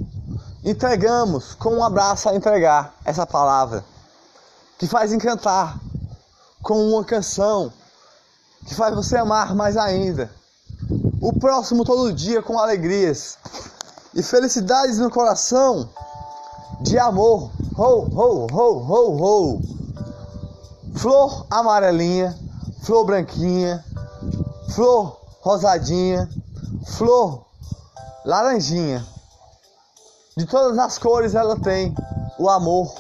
entregamos 0.64 1.56
com 1.56 1.78
um 1.78 1.84
abraço 1.84 2.30
a 2.30 2.36
entregar 2.36 2.94
essa 3.04 3.26
palavra, 3.26 3.84
que 4.78 4.86
faz 4.86 5.12
encantar 5.12 5.80
com 6.62 6.92
uma 6.92 7.04
canção, 7.04 7.74
que 8.68 8.76
faz 8.76 8.94
você 8.94 9.18
amar 9.18 9.56
mais 9.56 9.76
ainda. 9.76 10.30
O 11.20 11.34
próximo 11.34 11.84
todo 11.84 12.14
dia 12.14 12.44
com 12.44 12.60
alegrias. 12.60 13.38
E 14.16 14.22
felicidades 14.22 14.98
no 14.98 15.10
coração 15.10 15.90
de 16.82 16.98
amor. 17.00 17.52
Ho, 17.78 18.08
ho, 18.14 18.48
ho, 18.52 18.78
ho, 18.80 19.24
ho. 19.24 19.62
Flor 20.96 21.46
amarelinha, 21.50 22.38
flor 22.84 23.06
branquinha, 23.06 23.84
flor 24.74 25.20
rosadinha, 25.42 26.30
flor 26.86 27.46
laranjinha. 28.26 29.06
De 30.38 30.46
todas 30.46 30.78
as 30.78 30.98
cores 30.98 31.36
ela 31.36 31.60
tem 31.60 31.94
o 32.40 32.50
amor. 32.50 32.94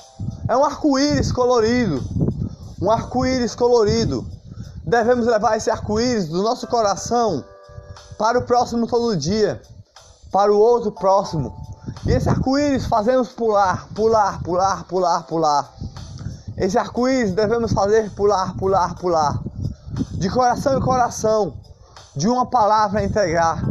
É 0.47 0.57
um 0.57 0.63
arco-íris 0.63 1.31
colorido. 1.31 2.03
Um 2.81 2.91
arco-íris 2.91 3.55
colorido. 3.55 4.25
Devemos 4.85 5.25
levar 5.25 5.57
esse 5.57 5.69
arco-íris 5.69 6.27
do 6.27 6.43
nosso 6.43 6.67
coração 6.67 7.43
para 8.17 8.39
o 8.39 8.43
próximo 8.43 8.85
todo 8.85 9.15
dia, 9.15 9.61
para 10.33 10.51
o 10.51 10.57
outro 10.57 10.91
próximo. 10.91 11.55
E 12.07 12.11
esse 12.11 12.27
arco-íris 12.27 12.87
fazemos 12.87 13.29
pular, 13.29 13.87
pular, 13.93 14.41
pular, 14.41 14.83
pular, 14.85 15.23
pular. 15.23 15.73
Esse 16.57 16.77
arco-íris 16.77 17.33
devemos 17.33 17.71
fazer 17.71 18.09
pular, 18.15 18.57
pular, 18.57 18.95
pular. 18.95 19.39
De 20.13 20.27
coração 20.29 20.77
em 20.77 20.81
coração, 20.81 21.53
de 22.15 22.27
uma 22.27 22.47
palavra 22.47 22.99
a 22.99 23.03
entregar, 23.03 23.63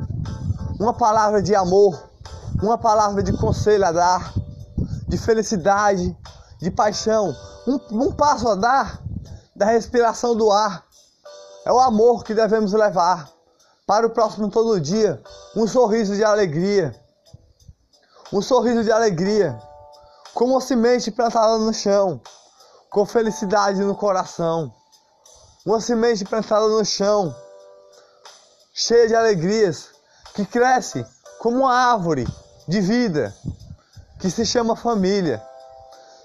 uma 0.78 0.94
palavra 0.94 1.42
de 1.42 1.52
amor, 1.54 2.00
uma 2.62 2.78
palavra 2.78 3.24
de 3.24 3.32
conselho 3.32 3.84
a 3.84 3.90
dar, 3.90 4.32
de 5.08 5.18
felicidade, 5.18 6.16
de 6.60 6.70
paixão, 6.70 7.34
um, 7.66 8.04
um 8.04 8.12
passo 8.12 8.48
a 8.48 8.54
dar 8.54 9.02
da 9.56 9.66
respiração 9.66 10.36
do 10.36 10.50
ar. 10.52 10.84
É 11.64 11.72
o 11.72 11.80
amor 11.80 12.22
que 12.22 12.34
devemos 12.34 12.72
levar 12.72 13.28
para 13.86 14.06
o 14.06 14.10
próximo 14.10 14.48
todo 14.48 14.80
dia, 14.80 15.22
um 15.56 15.66
sorriso 15.66 16.14
de 16.14 16.24
alegria 16.24 16.94
um 18.32 18.40
sorriso 18.40 18.82
de 18.82 18.90
alegria, 18.90 19.60
como 20.32 20.54
uma 20.54 20.60
semente 20.60 21.10
plantada 21.10 21.58
no 21.58 21.72
chão, 21.74 22.18
com 22.88 23.04
felicidade 23.04 23.80
no 23.82 23.94
coração. 23.94 24.72
Uma 25.66 25.80
semente 25.82 26.24
plantada 26.24 26.66
no 26.66 26.82
chão, 26.82 27.34
cheia 28.72 29.06
de 29.06 29.14
alegrias, 29.14 29.90
que 30.34 30.46
cresce 30.46 31.04
como 31.38 31.58
uma 31.58 31.74
árvore 31.74 32.26
de 32.66 32.80
vida, 32.80 33.34
que 34.18 34.30
se 34.30 34.46
chama 34.46 34.74
família. 34.74 35.42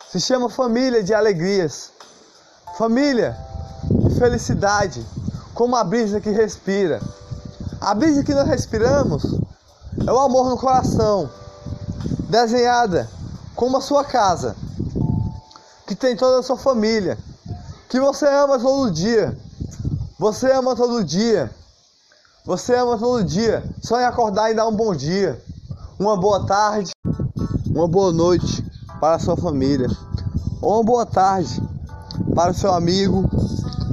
Se 0.10 0.22
chama 0.22 0.50
família 0.50 1.04
de 1.04 1.14
alegrias, 1.14 1.92
família 2.78 3.38
de 3.84 4.18
felicidade, 4.18 5.06
como 5.54 5.76
a 5.76 5.84
brisa 5.84 6.22
que 6.22 6.30
respira. 6.30 7.02
A 7.80 7.94
brisa 7.94 8.24
que 8.24 8.34
nós 8.34 8.48
respiramos 8.48 9.24
é 10.06 10.12
o 10.12 10.20
amor 10.20 10.50
no 10.50 10.58
coração 10.58 11.30
desenhada 12.30 13.10
como 13.56 13.78
a 13.78 13.82
sua 13.82 14.04
casa, 14.04 14.56
que 15.86 15.96
tem 15.96 16.16
toda 16.16 16.40
a 16.40 16.44
sua 16.44 16.58
família, 16.58 17.18
que 17.90 18.00
você 18.00 18.26
ama 18.28 18.60
todo 18.60 18.92
dia. 18.92 19.38
Você 20.20 20.52
ama 20.52 20.76
todo 20.76 21.04
dia. 21.04 21.52
Você 22.46 22.76
ama 22.76 22.98
todo 22.98 23.24
dia. 23.24 23.64
Só 23.82 24.00
em 24.00 24.06
acordar 24.06 24.52
e 24.52 24.56
dar 24.56 24.68
um 24.68 24.76
bom 24.76 24.96
dia, 24.96 25.42
uma 26.00 26.18
boa 26.18 26.46
tarde, 26.46 26.92
uma 27.68 27.88
boa 27.88 28.12
noite 28.12 28.66
para 29.00 29.16
a 29.16 29.20
sua 29.20 29.38
família, 29.38 29.88
ou 30.62 30.76
uma 30.76 30.84
boa 30.84 31.06
tarde 31.06 31.62
para 32.34 32.52
o 32.52 32.54
seu 32.54 32.74
amigo 32.74 33.30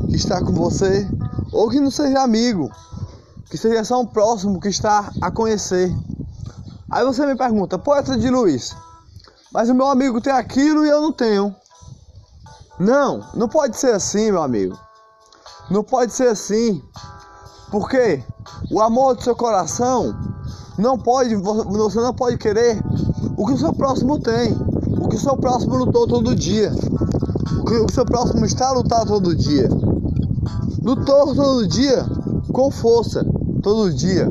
que 0.08 0.16
está 0.16 0.40
com 0.40 0.52
você, 0.52 1.06
ou 1.52 1.68
que 1.68 1.80
não 1.80 1.90
seja 1.90 2.22
amigo, 2.22 2.70
que 3.54 3.58
seja 3.58 3.84
só 3.84 4.00
um 4.00 4.06
próximo 4.06 4.58
que 4.58 4.66
está 4.66 5.12
a 5.20 5.30
conhecer. 5.30 5.96
Aí 6.90 7.04
você 7.04 7.24
me 7.24 7.36
pergunta, 7.36 7.78
poeta 7.78 8.18
de 8.18 8.28
Luiz, 8.28 8.74
mas 9.52 9.70
o 9.70 9.74
meu 9.76 9.86
amigo 9.86 10.20
tem 10.20 10.32
aquilo 10.32 10.84
e 10.84 10.88
eu 10.88 11.00
não 11.00 11.12
tenho. 11.12 11.54
Não, 12.80 13.20
não 13.32 13.48
pode 13.48 13.76
ser 13.76 13.94
assim, 13.94 14.32
meu 14.32 14.42
amigo. 14.42 14.76
Não 15.70 15.84
pode 15.84 16.12
ser 16.12 16.26
assim. 16.26 16.82
Porque 17.70 18.24
o 18.72 18.82
amor 18.82 19.14
do 19.14 19.22
seu 19.22 19.36
coração 19.36 20.12
não 20.76 20.98
pode, 20.98 21.36
você 21.36 22.00
não 22.00 22.12
pode 22.12 22.36
querer 22.38 22.82
o 23.36 23.46
que 23.46 23.52
o 23.52 23.58
seu 23.58 23.72
próximo 23.72 24.18
tem, 24.18 24.52
o 25.00 25.08
que 25.08 25.14
o 25.14 25.20
seu 25.20 25.36
próximo 25.36 25.76
lutou 25.76 26.08
todo 26.08 26.34
dia, 26.34 26.72
o 27.60 27.64
que 27.64 27.76
o 27.76 27.92
seu 27.92 28.04
próximo 28.04 28.44
está 28.46 28.70
a 28.70 28.72
lutar 28.72 29.06
todo 29.06 29.32
dia. 29.32 29.68
Lutou 30.82 31.32
todo 31.36 31.68
dia 31.68 32.04
com 32.52 32.70
força, 32.70 33.24
todo 33.64 33.90
dia. 33.90 34.28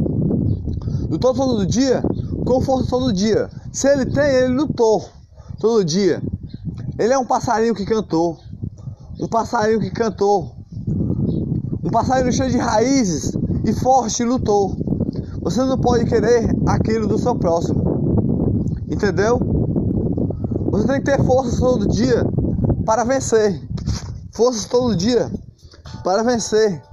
Lutou 1.10 1.34
todo 1.34 1.66
dia 1.66 2.04
com 2.46 2.62
força 2.62 2.88
todo 2.88 3.12
dia. 3.12 3.50
Se 3.72 3.88
ele 3.88 4.06
tem, 4.06 4.24
ele 4.24 4.54
lutou 4.54 5.04
todo 5.60 5.84
dia. 5.84 6.22
Ele 7.00 7.12
é 7.12 7.18
um 7.18 7.26
passarinho 7.26 7.74
que 7.74 7.84
cantou. 7.84 8.38
Um 9.20 9.28
passarinho 9.28 9.80
que 9.80 9.90
cantou. 9.90 10.56
Um 11.84 11.90
passarinho 11.90 12.32
cheio 12.32 12.52
de 12.52 12.60
raízes 12.60 13.36
e 13.66 13.74
forte 13.74 14.24
lutou. 14.24 14.78
Você 15.42 15.64
não 15.64 15.80
pode 15.80 16.06
querer 16.06 16.56
aquilo 16.68 17.08
do 17.08 17.18
seu 17.18 17.36
próximo. 17.36 18.64
Entendeu? 18.88 19.40
Você 20.70 20.88
tem 20.88 20.98
que 21.02 21.06
ter 21.06 21.24
forças 21.24 21.60
todo 21.60 21.88
dia 21.88 22.24
para 22.86 23.04
vencer. 23.04 23.60
Forças 24.32 24.66
todo 24.66 24.96
dia 24.96 25.32
para 26.04 26.22
vencer. 26.22 26.84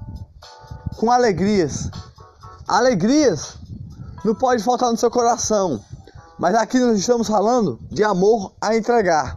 Com 0.97 1.11
alegrias. 1.11 1.91
Alegrias 2.71 3.57
não 4.25 4.33
pode 4.33 4.63
faltar 4.63 4.93
no 4.93 4.97
seu 4.97 5.11
coração. 5.11 5.81
Mas 6.39 6.55
aqui 6.55 6.79
nós 6.79 6.97
estamos 6.97 7.27
falando 7.27 7.81
de 7.91 8.05
amor 8.05 8.53
a 8.61 8.77
entregar 8.77 9.37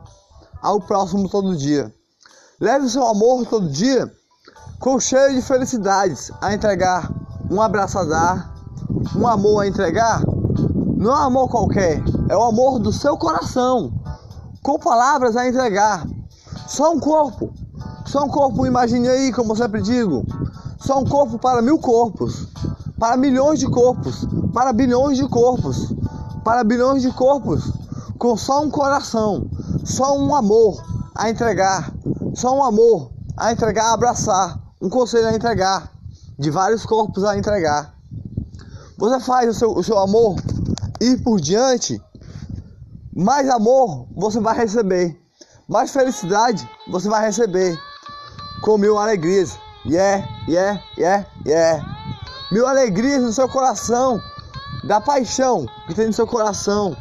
ao 0.62 0.80
próximo 0.80 1.28
todo 1.28 1.58
dia. 1.58 1.92
Leve 2.62 2.86
o 2.86 2.90
seu 2.92 3.04
amor 3.08 3.44
todo 3.48 3.72
dia 3.72 4.14
com 4.80 5.00
cheio 5.00 5.34
de 5.34 5.42
felicidades 5.42 6.32
a 6.40 6.54
entregar, 6.54 7.12
um 7.50 7.60
abraço 7.60 7.98
a 7.98 8.04
dar, 8.04 8.54
um 9.16 9.28
amor 9.28 9.64
a 9.64 9.68
entregar. 9.68 10.22
Não 10.96 11.12
é 11.12 11.16
um 11.22 11.24
amor 11.24 11.50
qualquer, 11.50 12.04
é 12.30 12.38
o 12.38 12.44
amor 12.44 12.78
do 12.78 12.94
seu 12.94 13.18
coração, 13.18 13.92
com 14.62 14.78
palavras 14.78 15.36
a 15.36 15.48
entregar. 15.48 16.06
Só 16.68 16.94
um 16.94 17.00
corpo, 17.00 17.52
só 18.06 18.26
um 18.26 18.30
corpo, 18.30 18.68
imagine 18.68 19.08
aí, 19.08 19.34
como 19.34 19.54
eu 19.54 19.56
sempre 19.56 19.82
digo, 19.82 20.24
só 20.78 21.00
um 21.00 21.04
corpo 21.06 21.40
para 21.40 21.64
mil 21.64 21.80
corpos 21.80 22.48
para 23.04 23.18
milhões 23.18 23.60
de 23.60 23.68
corpos, 23.68 24.26
para 24.54 24.72
bilhões 24.72 25.18
de 25.18 25.28
corpos, 25.28 25.94
para 26.42 26.64
bilhões 26.64 27.02
de 27.02 27.12
corpos, 27.12 27.70
com 28.18 28.38
só 28.38 28.64
um 28.64 28.70
coração, 28.70 29.46
só 29.84 30.18
um 30.18 30.34
amor 30.34 30.82
a 31.14 31.30
entregar, 31.30 31.92
só 32.34 32.58
um 32.58 32.64
amor 32.64 33.12
a 33.36 33.52
entregar, 33.52 33.88
a 33.88 33.94
abraçar, 33.94 34.58
um 34.82 34.88
conselho 34.88 35.28
a 35.28 35.36
entregar, 35.36 35.92
de 36.40 36.50
vários 36.50 36.86
corpos 36.86 37.26
a 37.26 37.38
entregar. 37.38 37.94
Você 38.98 39.20
faz 39.20 39.50
o 39.50 39.54
seu, 39.54 39.72
o 39.74 39.84
seu 39.84 40.00
amor 40.00 40.38
ir 41.02 41.22
por 41.24 41.42
diante, 41.42 42.02
mais 43.14 43.50
amor 43.50 44.08
você 44.16 44.40
vai 44.40 44.56
receber, 44.56 45.22
mais 45.68 45.92
felicidade 45.92 46.66
você 46.90 47.10
vai 47.10 47.26
receber, 47.26 47.78
com 48.62 48.78
mil 48.78 48.98
alegrias. 48.98 49.60
Yeah, 49.86 50.26
yeah, 50.48 50.82
yeah, 50.98 51.28
yeah 51.46 52.03
mil 52.54 52.68
alegrias 52.68 53.24
no 53.24 53.34
seu 53.34 53.50
coração, 53.50 54.22
da 54.84 55.02
paixão 55.02 55.66
que 55.88 55.96
tem 55.96 56.06
no 56.06 56.14
seu 56.14 56.28
coração, 56.28 56.96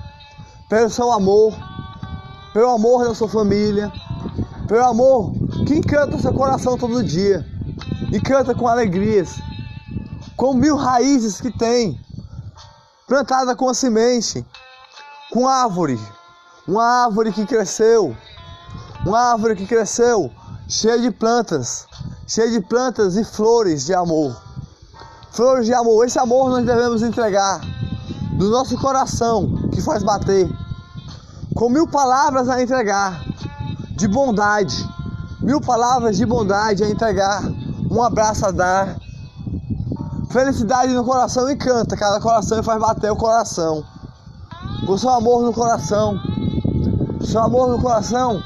pelo 0.67 0.89
seu 0.89 1.13
amor, 1.13 1.55
pelo 2.55 2.71
amor 2.71 3.05
da 3.05 3.15
sua 3.15 3.29
família, 3.29 3.93
pelo 4.67 4.85
amor 4.85 5.33
que 5.67 5.75
encanta 5.75 6.17
o 6.17 6.21
seu 6.21 6.33
coração 6.33 6.79
todo 6.79 7.05
dia. 7.05 7.47
E 8.11 8.19
canta 8.19 8.55
com 8.55 8.67
alegrias, 8.67 9.41
com 10.37 10.55
mil 10.55 10.77
raízes 10.77 11.41
que 11.41 11.51
tem, 11.51 12.01
plantada 13.07 13.55
com 13.55 13.69
a 13.69 13.75
semente, 13.75 14.47
com 15.33 15.47
árvore, 15.47 15.99
uma 16.67 17.05
árvore 17.05 17.31
que 17.31 17.45
cresceu, 17.45 18.17
uma 19.05 19.33
árvore 19.33 19.57
que 19.57 19.67
cresceu. 19.67 20.31
Cheia 20.69 20.99
de 20.99 21.11
plantas, 21.11 21.87
cheia 22.27 22.51
de 22.51 22.61
plantas 22.61 23.17
e 23.17 23.25
flores 23.25 23.85
de 23.85 23.93
amor. 23.93 24.52
Flores 25.33 25.65
de 25.65 25.73
amor, 25.73 26.05
esse 26.05 26.19
amor 26.19 26.51
nós 26.51 26.67
devemos 26.67 27.03
entregar 27.03 27.59
do 28.35 28.51
nosso 28.51 28.77
coração 28.77 29.71
que 29.73 29.81
faz 29.81 30.03
bater, 30.03 30.47
com 31.55 31.71
mil 31.71 31.89
palavras 31.89 32.51
a 32.51 32.63
entregar 32.63 33.19
de 33.97 34.07
bondade, 34.09 34.87
mil 35.41 35.59
palavras 35.59 36.19
de 36.19 36.27
bondade 36.27 36.85
a 36.85 36.91
entregar, 36.91 37.43
um 37.91 38.03
abraço 38.03 38.45
a 38.45 38.51
dar, 38.51 38.99
felicidade 40.31 40.93
no 40.93 41.03
coração 41.03 41.49
e 41.49 41.57
canta, 41.57 41.97
cada 41.97 42.21
coração 42.21 42.63
faz 42.63 42.79
bater 42.79 43.11
o 43.11 43.17
coração, 43.17 43.83
com 44.87 44.99
seu 44.99 45.09
amor 45.09 45.43
no 45.45 45.53
coração, 45.55 46.21
seu 47.23 47.41
amor 47.41 47.71
no 47.71 47.81
coração 47.81 48.39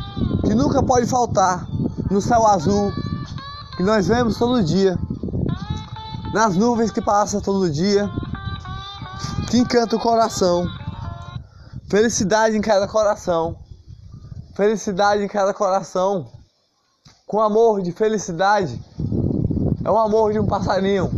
que 0.43 0.55
nunca 0.55 0.81
pode 0.81 1.07
faltar 1.07 1.67
no 2.09 2.21
céu 2.21 2.47
azul 2.47 2.93
que 3.77 3.83
nós 3.83 4.07
vemos 4.07 4.39
todo 4.39 4.63
dia 4.63 4.97
nas 6.37 6.55
nuvens 6.55 6.91
que 6.91 7.01
passa 7.01 7.41
todo 7.41 7.71
dia, 7.71 8.11
que 9.49 9.57
encanta 9.57 9.97
o 9.97 9.99
coração, 9.99 10.69
Felicidade 11.89 12.57
em 12.57 12.61
cada 12.61 12.87
coração. 12.87 13.57
Felicidade 14.55 15.23
em 15.23 15.29
cada 15.29 15.55
coração. 15.55 16.27
Com 17.27 17.41
amor 17.41 17.81
de 17.81 17.91
felicidade. 17.91 18.79
É 19.83 19.91
o 19.91 19.97
amor 19.97 20.33
de 20.33 20.41
um 20.41 20.47
passarinho 20.47 21.11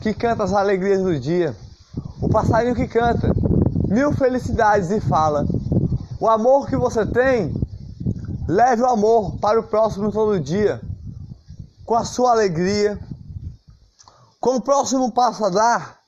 que 0.00 0.12
canta 0.14 0.42
as 0.42 0.52
alegrias 0.52 1.02
do 1.02 1.20
dia. 1.20 1.54
O 2.20 2.28
passarinho 2.28 2.74
que 2.74 2.88
canta 2.88 3.30
mil 3.86 4.12
felicidades 4.14 4.90
e 4.90 5.00
fala: 5.00 5.44
O 6.18 6.26
amor 6.26 6.66
que 6.66 6.76
você 6.76 7.04
tem, 7.04 7.54
leve 8.48 8.82
o 8.82 8.88
amor 8.88 9.36
para 9.38 9.60
o 9.60 9.64
próximo 9.64 10.10
todo 10.10 10.40
dia. 10.40 10.80
Com 11.84 11.94
a 11.94 12.04
sua 12.04 12.32
alegria. 12.32 12.98
Com 14.40 14.56
o 14.56 14.60
próximo 14.62 15.12
passo 15.12 15.44
a 15.44 15.50
dar, 15.50 16.00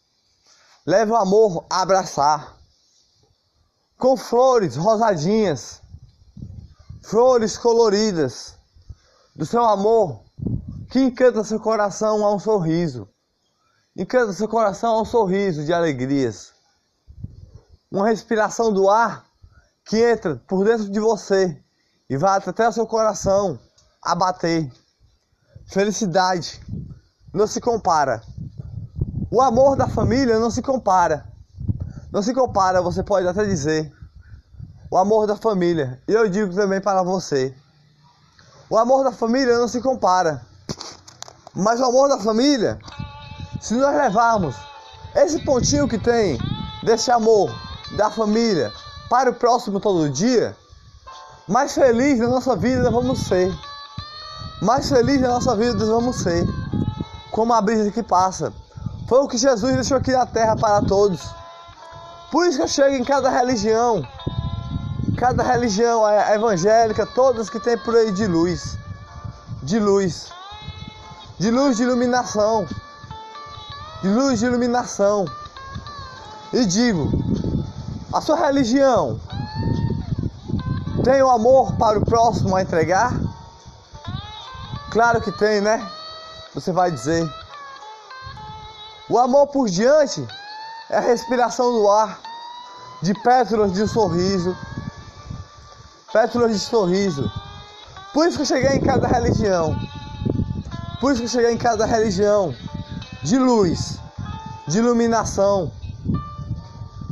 leve 0.86 1.12
o 1.12 1.16
amor 1.16 1.66
a 1.68 1.82
abraçar 1.82 2.56
com 3.98 4.16
flores 4.16 4.74
rosadinhas, 4.74 5.82
flores 7.02 7.58
coloridas 7.58 8.56
do 9.36 9.44
seu 9.44 9.62
amor 9.62 10.24
que 10.90 10.98
encanta 10.98 11.44
seu 11.44 11.60
coração 11.60 12.24
a 12.24 12.34
um 12.34 12.38
sorriso. 12.38 13.06
Encanta 13.94 14.32
seu 14.32 14.48
coração 14.48 14.94
a 14.94 15.02
um 15.02 15.04
sorriso 15.04 15.66
de 15.66 15.72
alegrias. 15.72 16.54
Uma 17.90 18.08
respiração 18.08 18.72
do 18.72 18.88
ar 18.88 19.26
que 19.84 19.98
entra 19.98 20.36
por 20.48 20.64
dentro 20.64 20.88
de 20.88 20.98
você 20.98 21.62
e 22.08 22.16
vai 22.16 22.38
até 22.38 22.66
o 22.66 22.72
seu 22.72 22.86
coração 22.86 23.60
a 24.02 24.14
bater. 24.14 24.72
Felicidade 25.66 26.60
não 27.32 27.46
se 27.46 27.60
compara. 27.60 28.22
O 29.30 29.40
amor 29.40 29.76
da 29.76 29.88
família 29.88 30.38
não 30.38 30.50
se 30.50 30.60
compara. 30.60 31.26
Não 32.12 32.22
se 32.22 32.34
compara, 32.34 32.82
você 32.82 33.02
pode 33.02 33.26
até 33.26 33.44
dizer, 33.44 33.90
o 34.90 34.98
amor 34.98 35.26
da 35.26 35.34
família. 35.34 35.98
E 36.06 36.12
eu 36.12 36.28
digo 36.28 36.54
também 36.54 36.80
para 36.80 37.02
você: 37.02 37.54
o 38.68 38.76
amor 38.76 39.02
da 39.02 39.12
família 39.12 39.58
não 39.58 39.66
se 39.66 39.80
compara. 39.80 40.44
Mas 41.54 41.80
o 41.80 41.84
amor 41.84 42.08
da 42.08 42.18
família, 42.18 42.78
se 43.60 43.74
nós 43.74 43.96
levarmos 43.96 44.54
esse 45.14 45.42
pontinho 45.44 45.88
que 45.88 45.98
tem 45.98 46.38
desse 46.82 47.10
amor 47.10 47.50
da 47.96 48.10
família 48.10 48.72
para 49.08 49.30
o 49.30 49.34
próximo 49.34 49.80
todo 49.80 50.10
dia, 50.10 50.56
mais 51.48 51.74
feliz 51.74 52.18
na 52.18 52.28
nossa 52.28 52.54
vida 52.54 52.90
vamos 52.90 53.26
ser. 53.26 53.50
Mais 54.60 54.88
feliz 54.88 55.20
na 55.20 55.28
nossa 55.28 55.56
vida 55.56 55.78
nós 55.78 55.88
vamos 55.88 56.16
ser. 56.16 56.46
Como 57.32 57.52
a 57.52 57.60
brisa 57.60 57.90
que 57.90 58.02
passa. 58.02 58.52
Foi 59.08 59.18
o 59.18 59.26
que 59.26 59.36
Jesus 59.36 59.74
deixou 59.74 59.96
aqui 59.96 60.12
na 60.12 60.26
terra 60.26 60.54
para 60.54 60.80
todos. 60.86 61.20
Por 62.30 62.46
isso 62.46 62.58
que 62.58 62.62
eu 62.62 62.68
chego 62.68 62.94
em 62.94 63.04
cada 63.04 63.28
religião, 63.28 64.06
cada 65.18 65.42
religião 65.42 66.02
evangélica, 66.32 67.04
todas 67.04 67.50
que 67.50 67.60
tem 67.60 67.76
por 67.76 67.94
aí 67.94 68.12
de 68.12 68.26
luz, 68.26 68.78
de 69.62 69.78
luz, 69.78 70.30
de 71.38 71.50
luz 71.50 71.76
de 71.76 71.82
iluminação, 71.82 72.66
de 74.02 74.08
luz 74.08 74.38
de 74.38 74.46
iluminação. 74.46 75.26
E 76.52 76.64
digo, 76.64 77.10
a 78.12 78.20
sua 78.20 78.36
religião 78.36 79.20
tem 81.04 81.22
o 81.22 81.30
amor 81.30 81.72
para 81.76 81.98
o 81.98 82.04
próximo 82.04 82.56
a 82.56 82.62
entregar? 82.62 83.12
Claro 84.90 85.20
que 85.20 85.32
tem, 85.32 85.60
né? 85.60 85.86
Você 86.54 86.72
vai 86.72 86.90
dizer. 86.90 87.28
O 89.08 89.18
amor 89.18 89.46
por 89.48 89.68
diante 89.68 90.26
é 90.90 90.96
a 90.98 91.00
respiração 91.00 91.72
do 91.72 91.88
ar, 91.88 92.20
de 93.02 93.14
pétalas 93.22 93.72
de 93.72 93.86
sorriso, 93.88 94.56
pétalas 96.12 96.52
de 96.52 96.58
sorriso. 96.58 97.30
Por 98.12 98.26
isso 98.26 98.36
que 98.36 98.42
eu 98.42 98.46
cheguei 98.46 98.76
em 98.76 98.80
cada 98.80 99.08
religião, 99.08 99.76
por 101.00 101.12
isso 101.12 101.20
que 101.20 101.26
eu 101.26 101.30
cheguei 101.30 101.52
em 101.52 101.58
cada 101.58 101.86
religião, 101.86 102.54
de 103.22 103.38
luz, 103.38 103.98
de 104.68 104.78
iluminação, 104.78 105.72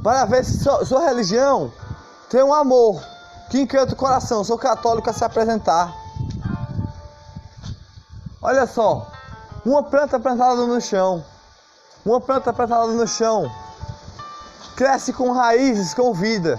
para 0.03 0.25
ver 0.25 0.45
se 0.45 0.63
sua, 0.63 0.85
sua 0.85 1.07
religião 1.07 1.73
tem 2.29 2.43
um 2.43 2.55
amor 2.55 3.03
que 3.51 3.61
encanta 3.61 3.93
o 3.93 3.97
coração. 3.97 4.45
Sou 4.45 4.57
católico 4.57 5.11
a 5.11 5.13
se 5.13 5.25
apresentar. 5.25 5.93
Olha 8.41 8.67
só, 8.67 9.11
uma 9.65 9.83
planta 9.83 10.19
plantada 10.19 10.67
no 10.67 10.81
chão, 10.81 11.25
uma 12.05 12.21
planta 12.21 12.53
plantada 12.53 12.93
no 12.93 13.07
chão 13.07 13.51
Cresce 14.81 15.13
com 15.13 15.31
raízes 15.31 15.93
com 15.93 16.15
vida. 16.15 16.59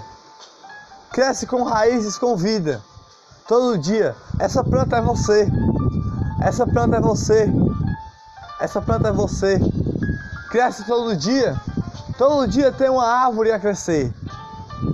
Cresce 1.10 1.44
com 1.44 1.64
raízes 1.64 2.16
com 2.16 2.36
vida. 2.36 2.80
Todo 3.48 3.76
dia. 3.76 4.14
Essa 4.38 4.62
planta 4.62 4.98
é 4.98 5.00
você. 5.00 5.48
Essa 6.40 6.64
planta 6.64 6.98
é 6.98 7.00
você. 7.00 7.52
Essa 8.60 8.80
planta 8.80 9.08
é 9.08 9.12
você. 9.12 9.58
Cresce 10.52 10.84
todo 10.84 11.16
dia. 11.16 11.60
Todo 12.16 12.46
dia 12.46 12.70
tem 12.70 12.88
uma 12.88 13.04
árvore 13.04 13.50
a 13.50 13.58
crescer. 13.58 14.14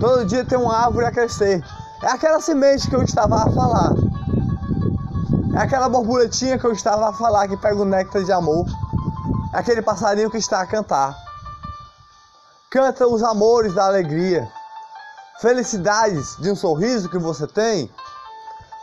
Todo 0.01 0.25
dia 0.25 0.43
tem 0.43 0.57
uma 0.57 0.75
árvore 0.75 1.05
a 1.05 1.13
crescer. 1.13 1.63
É 2.03 2.07
aquela 2.07 2.41
semente 2.41 2.89
que 2.89 2.97
eu 2.97 3.03
estava 3.03 3.43
a 3.43 3.51
falar. 3.51 3.93
É 5.55 5.59
aquela 5.59 5.89
borboletinha 5.89 6.59
que 6.59 6.65
eu 6.65 6.73
estava 6.73 7.09
a 7.09 7.13
falar 7.13 7.49
que 7.49 7.57
pega 7.57 7.77
o 7.77 7.85
néctar 7.85 8.23
de 8.23 8.33
amor. 8.33 8.67
É 9.53 9.59
aquele 9.59 9.83
passarinho 9.83 10.31
que 10.31 10.39
está 10.39 10.61
a 10.61 10.67
cantar. 10.67 11.17
Canta 12.71 13.07
os 13.07 13.23
amores 13.23 13.73
da 13.75 13.87
alegria, 13.87 14.47
felicidades 15.41 16.37
de 16.37 16.51
um 16.51 16.57
sorriso 16.57 17.09
que 17.09 17.19
você 17.19 17.47
tem. 17.47 17.91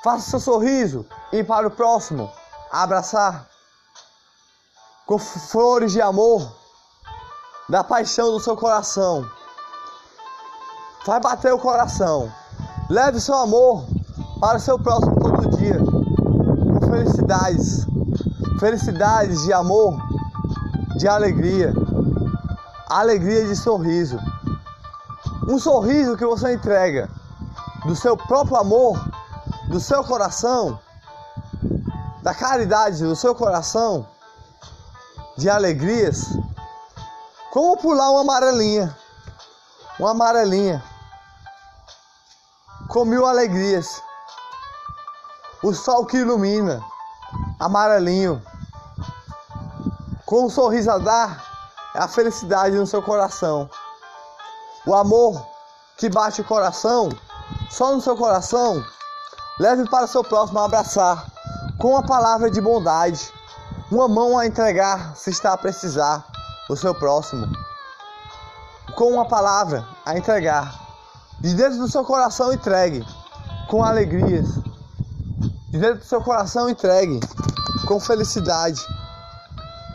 Faça 0.03 0.31
seu 0.31 0.39
sorriso 0.39 1.05
ir 1.31 1.45
para 1.45 1.67
o 1.67 1.71
próximo, 1.71 2.31
abraçar 2.71 3.47
com 5.05 5.19
flores 5.19 5.91
de 5.91 6.01
amor, 6.01 6.51
da 7.69 7.83
paixão 7.83 8.31
do 8.31 8.39
seu 8.39 8.57
coração. 8.57 9.29
Vai 11.05 11.19
bater 11.19 11.53
o 11.53 11.59
coração. 11.59 12.31
Leve 12.89 13.19
seu 13.19 13.35
amor 13.35 13.85
para 14.39 14.57
o 14.57 14.59
seu 14.59 14.79
próximo 14.79 15.15
todo 15.19 15.57
dia. 15.57 15.84
Felicidades. 17.15 17.87
Felicidades 18.59 19.43
de 19.43 19.53
amor, 19.53 19.97
de 20.97 21.07
alegria 21.07 21.73
alegria 22.89 23.45
de 23.45 23.55
sorriso. 23.55 24.19
Um 25.47 25.59
sorriso 25.59 26.17
que 26.17 26.25
você 26.25 26.53
entrega 26.53 27.09
do 27.85 27.95
seu 27.95 28.15
próprio 28.15 28.57
amor, 28.57 28.97
do 29.69 29.79
seu 29.79 30.03
coração, 30.03 30.79
da 32.21 32.33
caridade 32.33 33.03
do 33.03 33.15
seu 33.15 33.35
coração, 33.35 34.07
de 35.37 35.49
alegrias. 35.49 36.25
Como 37.51 37.77
pular 37.77 38.09
uma 38.11 38.21
amarelinha, 38.21 38.95
uma 39.99 40.11
amarelinha, 40.11 40.83
com 42.89 43.05
mil 43.05 43.25
alegrias. 43.25 44.01
O 45.63 45.73
sol 45.73 46.05
que 46.05 46.17
ilumina, 46.17 46.83
amarelinho, 47.59 48.41
com 50.25 50.45
um 50.45 50.49
sorriso 50.49 50.91
a 50.91 50.97
dar 50.97 51.43
é 51.95 51.99
a 51.99 52.07
felicidade 52.07 52.75
no 52.75 52.85
seu 52.85 53.01
coração. 53.01 53.69
O 54.85 54.93
amor 54.93 55.45
que 55.97 56.09
bate 56.09 56.41
o 56.41 56.45
coração, 56.45 57.09
só 57.69 57.95
no 57.95 58.01
seu 58.01 58.17
coração, 58.17 58.83
leve 59.59 59.87
para 59.89 60.07
seu 60.07 60.23
próximo 60.23 60.59
a 60.59 60.65
abraçar, 60.65 61.25
com 61.77 61.95
a 61.95 62.03
palavra 62.03 62.51
de 62.51 62.59
bondade, 62.59 63.31
uma 63.91 64.07
mão 64.07 64.37
a 64.37 64.45
entregar 64.45 65.15
se 65.15 65.29
está 65.29 65.53
a 65.53 65.57
precisar, 65.57 66.25
o 66.69 66.75
seu 66.75 66.93
próximo. 66.93 67.47
Com 68.95 69.13
uma 69.13 69.27
palavra 69.27 69.87
a 70.05 70.17
entregar, 70.17 70.73
de 71.39 71.53
dentro 71.53 71.77
do 71.77 71.87
seu 71.87 72.03
coração 72.03 72.51
entregue, 72.51 73.05
com 73.69 73.83
alegrias. 73.83 74.59
De 75.75 75.81
dentro 75.81 75.99
do 75.99 76.05
seu 76.05 76.23
coração 76.23 76.69
entregue, 76.69 77.19
com 77.85 77.99
felicidade. 77.99 78.81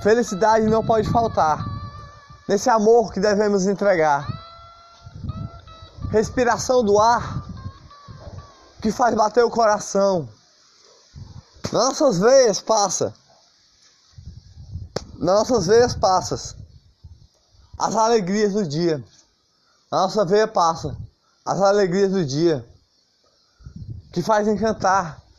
Felicidade 0.03 0.67
não 0.67 0.85
pode 0.85 1.09
faltar 1.09 1.65
nesse 2.47 2.69
amor 2.69 3.11
que 3.11 3.19
devemos 3.19 3.67
entregar. 3.67 4.29
Respiração 6.11 6.85
do 6.85 6.99
ar 6.99 7.47
que 8.83 8.93
faz 8.93 9.15
bater 9.15 9.43
o 9.43 9.49
coração. 9.49 10.29
Nas 11.73 11.73
nossas 11.73 12.19
veias 12.19 12.61
passa. 12.61 13.15
Nas 15.15 15.49
nossas 15.49 15.67
veias 15.67 15.95
passa 15.95 16.59
as 17.79 17.97
alegrias 17.97 18.53
do 18.53 18.69
dia. 18.69 19.03
Na 19.91 20.03
nossa 20.03 20.27
veia 20.27 20.47
passa 20.47 20.95
as 21.43 21.59
alegrias 21.63 22.13
do 22.13 22.23
dia 22.23 22.69
que 24.13 24.23
faz 24.23 24.47
encantar 24.47 25.30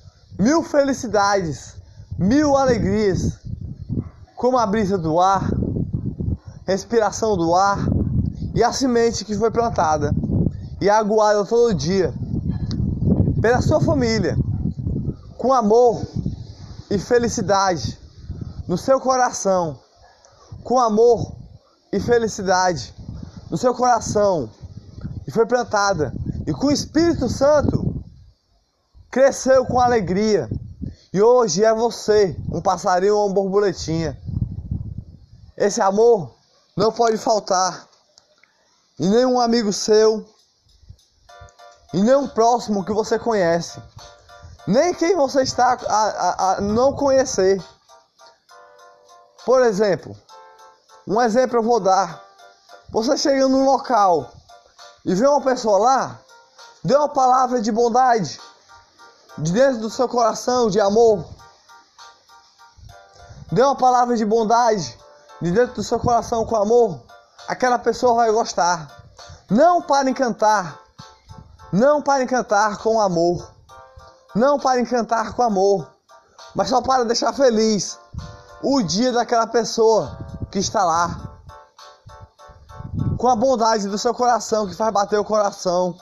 mil 0.41 0.63
felicidades, 0.63 1.75
mil 2.17 2.57
alegrias, 2.57 3.37
como 4.35 4.57
a 4.57 4.65
brisa 4.65 4.97
do 4.97 5.19
ar 5.19 5.47
respiração 6.65 7.37
do 7.37 7.53
ar 7.53 7.77
e 8.55 8.63
a 8.63 8.73
semente 8.73 9.23
que 9.23 9.37
foi 9.37 9.51
plantada, 9.51 10.11
e 10.79 10.89
aguarda 10.89 11.45
todo 11.45 11.75
dia 11.75 12.11
pela 13.39 13.61
sua 13.61 13.79
família, 13.81 14.35
com 15.37 15.53
amor 15.53 16.01
e 16.89 16.97
felicidade 16.97 17.99
no 18.67 18.79
seu 18.79 18.99
coração, 18.99 19.77
com 20.63 20.79
amor 20.79 21.35
e 21.91 21.99
felicidade 21.99 22.95
no 23.49 23.57
seu 23.57 23.75
coração, 23.75 24.49
e 25.27 25.31
foi 25.31 25.45
plantada, 25.45 26.11
e 26.47 26.51
com 26.53 26.67
o 26.67 26.71
Espírito 26.71 27.29
Santo 27.29 27.90
cresceu 29.11 29.65
com 29.65 29.79
alegria. 29.79 30.49
E 31.13 31.21
hoje 31.21 31.63
é 31.63 31.73
você, 31.73 32.35
um 32.49 32.61
passarinho 32.61 33.17
ou 33.17 33.27
uma 33.27 33.35
borboletinha. 33.35 34.17
Esse 35.57 35.81
amor 35.81 36.33
não 36.75 36.91
pode 36.91 37.17
faltar. 37.17 37.85
E 38.97 39.07
nenhum 39.07 39.39
amigo 39.39 39.73
seu, 39.73 40.25
e 41.93 42.01
nem 42.01 42.15
um 42.15 42.27
próximo 42.27 42.85
que 42.85 42.93
você 42.93 43.19
conhece, 43.19 43.81
nem 44.65 44.93
quem 44.93 45.15
você 45.15 45.41
está 45.41 45.77
a, 45.87 45.95
a, 45.95 46.51
a 46.51 46.61
não 46.61 46.93
conhecer. 46.93 47.61
Por 49.45 49.61
exemplo, 49.63 50.15
um 51.05 51.19
exemplo 51.21 51.57
eu 51.57 51.63
vou 51.63 51.79
dar. 51.79 52.23
Você 52.91 53.17
chega 53.17 53.47
num 53.47 53.65
local 53.65 54.31
e 55.03 55.15
vê 55.15 55.27
uma 55.27 55.41
pessoa 55.41 55.79
lá, 55.79 56.19
dê 56.83 56.95
uma 56.95 57.09
palavra 57.09 57.59
de 57.59 57.71
bondade, 57.71 58.39
de 59.37 59.51
dentro 59.51 59.81
do 59.81 59.89
seu 59.89 60.07
coração, 60.07 60.69
de 60.69 60.79
amor. 60.79 61.25
Dê 63.51 63.61
uma 63.61 63.75
palavra 63.75 64.15
de 64.15 64.25
bondade, 64.25 64.97
de 65.41 65.51
dentro 65.51 65.75
do 65.75 65.83
seu 65.83 65.99
coração 65.99 66.45
com 66.45 66.55
amor. 66.55 66.99
Aquela 67.47 67.79
pessoa 67.79 68.15
vai 68.15 68.31
gostar. 68.31 68.89
Não 69.49 69.81
para 69.81 70.09
encantar, 70.09 70.79
não 71.71 72.01
para 72.01 72.23
encantar 72.23 72.77
com 72.77 72.99
amor. 72.99 73.51
Não 74.33 74.57
para 74.57 74.79
encantar 74.79 75.33
com 75.33 75.41
amor. 75.41 75.89
Mas 76.55 76.69
só 76.69 76.81
para 76.81 77.03
deixar 77.03 77.33
feliz 77.33 77.97
o 78.61 78.81
dia 78.81 79.11
daquela 79.11 79.47
pessoa 79.47 80.17
que 80.49 80.59
está 80.59 80.83
lá. 80.83 81.19
Com 83.17 83.27
a 83.27 83.35
bondade 83.35 83.87
do 83.87 83.97
seu 83.97 84.13
coração 84.13 84.67
que 84.67 84.75
faz 84.75 84.93
bater 84.93 85.19
o 85.19 85.25
coração. 85.25 85.97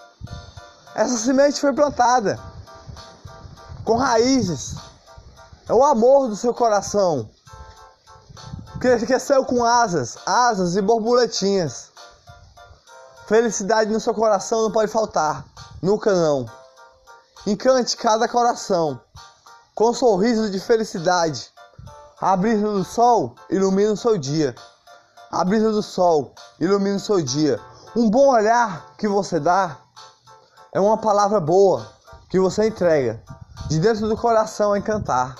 Essa 0.94 1.18
semente 1.18 1.60
foi 1.60 1.74
plantada 1.74 2.49
com 3.89 3.95
raízes. 3.95 4.75
É 5.67 5.73
o 5.73 5.84
amor 5.84 6.28
do 6.28 6.36
seu 6.36 6.54
coração. 6.54 7.28
Cresceu 8.80 9.43
com 9.43 9.65
asas, 9.65 10.15
asas 10.28 10.75
e 10.75 10.82
borboletinhas. 10.82 11.89
Felicidade 13.25 13.91
no 13.91 13.99
seu 13.99 14.13
coração 14.13 14.62
não 14.62 14.71
pode 14.71 14.91
faltar. 14.91 15.43
Nunca 15.82 16.13
não. 16.13 16.45
Encante 17.47 17.97
cada 17.97 18.28
coração 18.28 19.02
com 19.73 19.89
um 19.89 19.93
sorriso 19.93 20.52
de 20.52 20.60
felicidade. 20.60 21.49
A 22.21 22.38
brisa 22.38 22.67
do 22.67 22.84
sol 22.84 23.34
ilumina 23.49 23.93
o 23.93 23.97
seu 23.97 24.19
dia. 24.19 24.54
A 25.32 25.43
brisa 25.43 25.71
do 25.71 25.82
sol 25.82 26.36
ilumina 26.60 26.97
o 26.97 26.99
seu 26.99 27.23
dia. 27.23 27.60
Um 27.95 28.08
bom 28.08 28.28
olhar 28.28 28.93
que 28.99 29.08
você 29.08 29.39
dá 29.39 29.80
é 30.71 30.80
uma 30.80 30.99
palavra 30.99 31.39
boa 31.39 31.91
que 32.30 32.39
você 32.39 32.67
entrega 32.67 33.23
de 33.70 33.80
dentro 33.80 34.10
do 34.10 34.18
coração 34.18 34.74
a 34.74 34.80
encantar. 34.80 35.36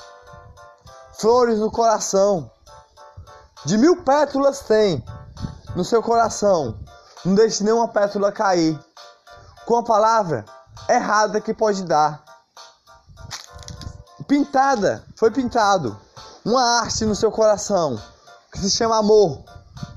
Flores 1.14 1.58
no 1.58 1.72
coração, 1.72 2.50
de 3.66 3.78
mil 3.78 4.04
pétalas 4.04 4.60
tem 4.62 5.04
no 5.76 5.84
seu 5.84 6.02
coração. 6.02 6.80
Não 7.26 7.36
deixe 7.36 7.64
nenhuma 7.64 7.88
pétala 7.88 8.32
cair 8.32 8.80
com 9.66 9.78
a 9.78 9.84
palavra 9.84 10.46
errada 10.88 11.42
que 11.42 11.54
pode 11.54 11.84
dar. 11.84 12.24
Pintada, 14.28 15.04
foi 15.18 15.32
pintado 15.32 16.00
uma 16.46 16.82
arte 16.82 17.06
no 17.06 17.16
seu 17.16 17.32
coração 17.32 18.00
que 18.52 18.60
se 18.60 18.70
chama 18.70 18.98
amor 18.98 19.44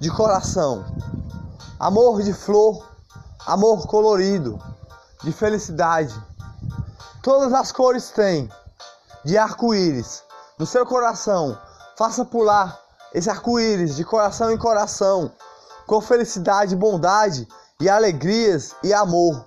de 0.01 0.11
coração. 0.11 0.85
Amor 1.79 2.23
de 2.23 2.33
flor, 2.33 2.89
amor 3.47 3.87
colorido, 3.87 4.59
de 5.23 5.33
felicidade. 5.33 6.15
Todas 7.23 7.53
as 7.53 7.71
cores 7.71 8.11
tem 8.11 8.51
de 9.25 9.39
arco-íris 9.39 10.25
no 10.59 10.67
seu 10.67 10.85
coração. 10.85 11.57
Faça 11.97 12.25
pular 12.25 12.77
esse 13.15 13.31
arco-íris 13.31 13.95
de 13.95 14.05
coração 14.05 14.51
em 14.51 14.59
coração, 14.59 15.33
com 15.87 16.01
felicidade, 16.01 16.75
bondade 16.75 17.47
e 17.79 17.89
alegrias 17.89 18.75
e 18.83 18.93
amor. 18.93 19.47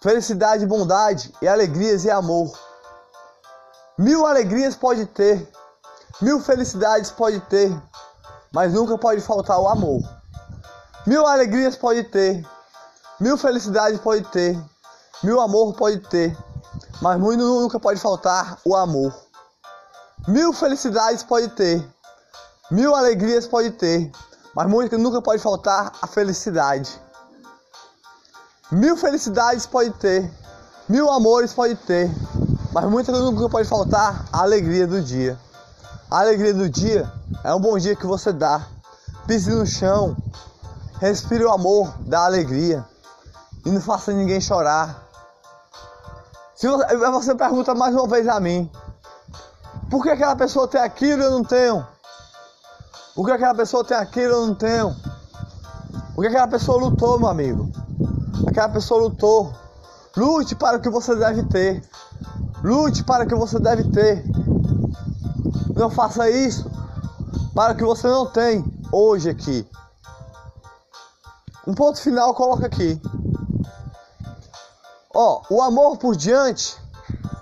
Felicidade, 0.00 0.64
bondade 0.64 1.30
e 1.42 1.46
alegrias 1.46 2.06
e 2.06 2.10
amor. 2.10 2.50
Mil 3.98 4.26
alegrias 4.26 4.74
pode 4.74 5.04
ter, 5.04 5.46
mil 6.22 6.40
felicidades 6.40 7.10
pode 7.10 7.38
ter, 7.40 7.70
mas 8.50 8.72
nunca 8.72 8.96
pode 8.96 9.20
faltar 9.20 9.60
o 9.60 9.68
amor. 9.68 10.00
Mil 11.06 11.26
alegrias 11.26 11.76
pode 11.76 12.04
ter, 12.04 12.46
mil 13.20 13.36
felicidades 13.36 14.00
pode 14.00 14.22
ter, 14.28 14.58
mil 15.22 15.40
amor 15.40 15.74
pode 15.74 15.98
ter, 16.00 16.36
mas 17.00 17.18
muito 17.18 17.42
nunca 17.42 17.80
pode 17.80 18.00
faltar 18.00 18.58
o 18.64 18.76
amor. 18.76 19.14
Mil 20.28 20.52
felicidades 20.52 21.22
pode 21.22 21.48
ter, 21.48 21.86
mil 22.70 22.94
alegrias 22.94 23.46
pode 23.46 23.70
ter, 23.72 24.10
mas 24.54 24.68
muito 24.68 24.98
nunca 24.98 25.22
pode 25.22 25.42
faltar 25.42 25.92
a 26.00 26.06
felicidade. 26.06 27.00
Mil 28.70 28.96
felicidades 28.96 29.66
pode 29.66 29.90
ter, 29.90 30.30
mil 30.88 31.10
amores 31.10 31.52
pode 31.52 31.76
ter, 31.76 32.10
mas 32.72 32.84
muitas 32.86 33.16
nunca 33.18 33.48
pode 33.48 33.68
faltar 33.68 34.26
a 34.32 34.42
alegria 34.42 34.86
do 34.86 35.00
dia. 35.00 35.38
A 36.10 36.20
alegria 36.20 36.52
do 36.52 36.68
dia 36.68 37.10
é 37.42 37.54
um 37.54 37.60
bom 37.60 37.78
dia 37.78 37.96
que 37.96 38.06
você 38.06 38.32
dá. 38.32 38.66
Pise 39.26 39.50
no 39.50 39.66
chão, 39.66 40.16
respire 41.00 41.44
o 41.44 41.50
amor 41.50 41.92
da 42.00 42.24
alegria 42.24 42.84
e 43.64 43.70
não 43.70 43.80
faça 43.80 44.12
ninguém 44.12 44.40
chorar. 44.40 45.05
Se 46.56 46.66
você, 46.68 46.96
você 46.96 47.34
pergunta 47.34 47.74
mais 47.74 47.94
uma 47.94 48.08
vez 48.08 48.26
a 48.26 48.40
mim, 48.40 48.70
por 49.90 50.02
que 50.02 50.08
aquela 50.08 50.34
pessoa 50.34 50.66
tem 50.66 50.80
aquilo 50.80 51.20
e 51.20 51.24
eu 51.26 51.30
não 51.30 51.44
tenho? 51.44 51.86
Por 53.14 53.26
que 53.26 53.32
aquela 53.32 53.54
pessoa 53.54 53.84
tem 53.84 53.94
aquilo 53.94 54.32
e 54.32 54.36
eu 54.36 54.46
não 54.46 54.54
tenho? 54.54 54.96
Por 56.14 56.22
que 56.22 56.28
aquela 56.28 56.48
pessoa 56.48 56.80
lutou, 56.80 57.18
meu 57.18 57.28
amigo? 57.28 57.70
Aquela 58.48 58.70
pessoa 58.70 59.02
lutou. 59.02 59.52
Lute 60.16 60.54
para 60.54 60.78
o 60.78 60.80
que 60.80 60.88
você 60.88 61.14
deve 61.14 61.42
ter. 61.44 61.86
Lute 62.64 63.04
para 63.04 63.24
o 63.24 63.28
que 63.28 63.34
você 63.34 63.60
deve 63.60 63.90
ter. 63.90 64.24
Não 65.74 65.90
faça 65.90 66.30
isso 66.30 66.70
para 67.54 67.74
o 67.74 67.76
que 67.76 67.84
você 67.84 68.08
não 68.08 68.24
tem 68.24 68.64
hoje 68.90 69.28
aqui. 69.28 69.68
Um 71.66 71.74
ponto 71.74 72.00
final 72.00 72.32
coloca 72.34 72.64
aqui. 72.64 72.98
Ó, 75.18 75.40
o 75.48 75.62
amor 75.62 75.96
por 75.96 76.14
diante 76.14 76.76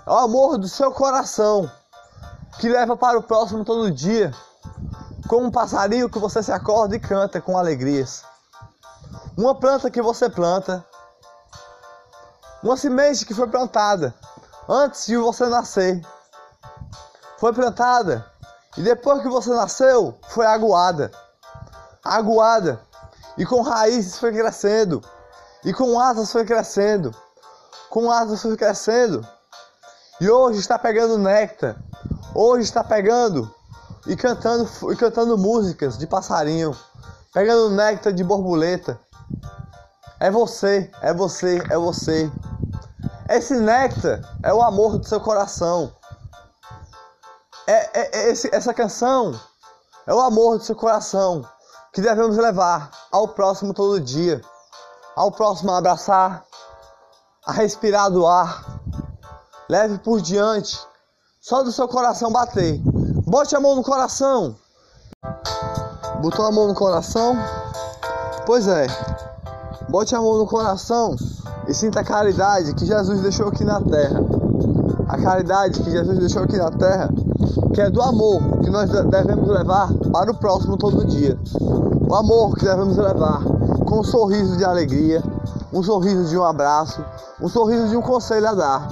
é 0.07 0.09
o 0.09 0.15
amor 0.15 0.57
do 0.57 0.65
seu 0.65 0.93
coração 0.93 1.69
que 2.57 2.69
leva 2.69 2.95
para 2.95 3.19
o 3.19 3.21
próximo 3.21 3.65
todo 3.65 3.91
dia, 3.91 4.31
como 5.27 5.47
um 5.47 5.51
passarinho 5.51 6.09
que 6.09 6.17
você 6.17 6.41
se 6.41 6.53
acorda 6.53 6.95
e 6.95 7.01
canta 7.01 7.41
com 7.41 7.57
alegrias. 7.57 8.23
Uma 9.37 9.53
planta 9.53 9.91
que 9.91 10.01
você 10.01 10.29
planta 10.29 10.85
uma 12.63 12.77
semente 12.77 13.25
que 13.25 13.33
foi 13.33 13.47
plantada 13.49 14.15
antes 14.69 15.07
de 15.07 15.17
você 15.17 15.45
nascer. 15.47 16.01
Foi 17.37 17.51
plantada 17.51 18.25
e 18.77 18.83
depois 18.83 19.21
que 19.21 19.27
você 19.27 19.49
nasceu, 19.49 20.17
foi 20.29 20.45
aguada. 20.45 21.11
Aguada. 22.01 22.79
E 23.37 23.45
com 23.45 23.61
raízes 23.61 24.17
foi 24.17 24.31
crescendo. 24.31 25.03
E 25.65 25.73
com 25.73 25.99
asas 25.99 26.31
foi 26.31 26.45
crescendo. 26.45 27.13
Com 27.95 28.11
asas 28.11 28.43
crescendo. 28.57 29.25
E 30.19 30.29
hoje 30.29 30.59
está 30.59 30.77
pegando 30.77 31.17
néctar. 31.17 31.77
Hoje 32.35 32.63
está 32.63 32.83
pegando 32.83 33.49
e 34.05 34.17
cantando, 34.17 34.69
e 34.91 34.97
cantando 34.97 35.37
músicas 35.37 35.97
de 35.97 36.05
passarinho. 36.05 36.75
Pegando 37.33 37.69
néctar 37.69 38.11
de 38.11 38.21
borboleta. 38.21 38.99
É 40.19 40.29
você, 40.29 40.91
é 41.01 41.13
você, 41.13 41.63
é 41.69 41.77
você. 41.77 42.29
Esse 43.29 43.53
néctar 43.53 44.19
é 44.43 44.53
o 44.53 44.61
amor 44.61 44.97
do 44.97 45.07
seu 45.07 45.21
coração. 45.21 45.89
É, 47.65 48.01
é, 48.01 48.19
é 48.19 48.29
esse, 48.29 48.53
essa 48.53 48.73
canção 48.73 49.39
é 50.05 50.13
o 50.13 50.19
amor 50.19 50.57
do 50.57 50.65
seu 50.65 50.75
coração 50.75 51.47
que 51.93 52.01
devemos 52.01 52.35
levar 52.35 52.91
ao 53.09 53.29
próximo 53.29 53.73
todo 53.73 54.01
dia. 54.01 54.41
Ao 55.15 55.31
próximo 55.31 55.71
abraçar, 55.71 56.45
a 57.45 57.51
respirar 57.51 58.09
do 58.09 58.25
ar. 58.25 58.79
Leve 59.69 59.97
por 59.99 60.21
diante, 60.21 60.79
só 61.39 61.63
do 61.63 61.71
seu 61.71 61.87
coração 61.87 62.31
bater. 62.31 62.81
Bote 63.25 63.55
a 63.55 63.59
mão 63.59 63.75
no 63.75 63.83
coração. 63.83 64.55
Botou 66.21 66.45
a 66.45 66.51
mão 66.51 66.67
no 66.67 66.75
coração? 66.75 67.35
Pois 68.45 68.67
é. 68.67 68.87
Bote 69.89 70.15
amor 70.15 70.37
no 70.37 70.47
coração 70.47 71.15
e 71.67 71.73
sinta 71.73 71.99
a 71.99 72.03
caridade 72.03 72.73
que 72.73 72.85
Jesus 72.85 73.21
deixou 73.21 73.47
aqui 73.47 73.63
na 73.63 73.81
terra. 73.81 74.19
A 75.07 75.17
caridade 75.17 75.81
que 75.81 75.91
Jesus 75.91 76.17
deixou 76.17 76.43
aqui 76.43 76.57
na 76.57 76.71
terra, 76.71 77.09
que 77.73 77.81
é 77.81 77.89
do 77.89 78.01
amor 78.01 78.41
que 78.63 78.69
nós 78.69 78.89
devemos 78.89 79.47
levar 79.47 79.93
para 80.11 80.31
o 80.31 80.37
próximo 80.37 80.77
todo 80.77 81.05
dia. 81.05 81.37
O 82.09 82.15
amor 82.15 82.55
que 82.55 82.65
devemos 82.65 82.97
levar 82.97 83.43
com 83.85 83.99
um 83.99 84.03
sorriso 84.03 84.57
de 84.57 84.65
alegria, 84.65 85.23
um 85.75 85.83
sorriso 85.83 86.29
de 86.29 86.37
um 86.37 86.43
abraço, 86.45 87.03
um 87.41 87.49
sorriso 87.49 87.89
de 87.89 87.97
um 87.97 88.01
conselho 88.01 88.47
a 88.47 88.53
dar. 88.53 88.87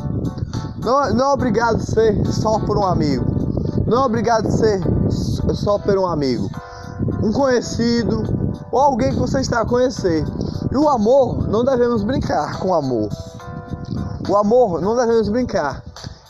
Não, 0.79 1.13
não 1.13 1.25
é 1.27 1.33
obrigado 1.33 1.77
a 1.77 1.79
ser 1.79 2.25
só 2.27 2.59
por 2.59 2.77
um 2.77 2.85
amigo. 2.85 3.25
Não 3.87 4.03
é 4.03 4.05
obrigado 4.05 4.47
a 4.47 4.51
ser 4.51 4.81
só 5.53 5.79
por 5.79 5.97
um 5.97 6.05
amigo. 6.05 6.49
Um 7.23 7.31
conhecido 7.31 8.21
ou 8.69 8.79
alguém 8.81 9.11
que 9.11 9.19
você 9.19 9.39
está 9.39 9.61
a 9.61 9.65
conhecer. 9.65 10.25
E 10.69 10.75
o 10.75 10.89
amor, 10.89 11.47
não 11.47 11.63
devemos 11.63 12.03
brincar 12.03 12.59
com 12.59 12.67
o 12.67 12.73
amor. 12.73 13.07
O 14.27 14.35
amor, 14.35 14.81
não 14.81 14.93
devemos 14.93 15.29
brincar. 15.29 15.81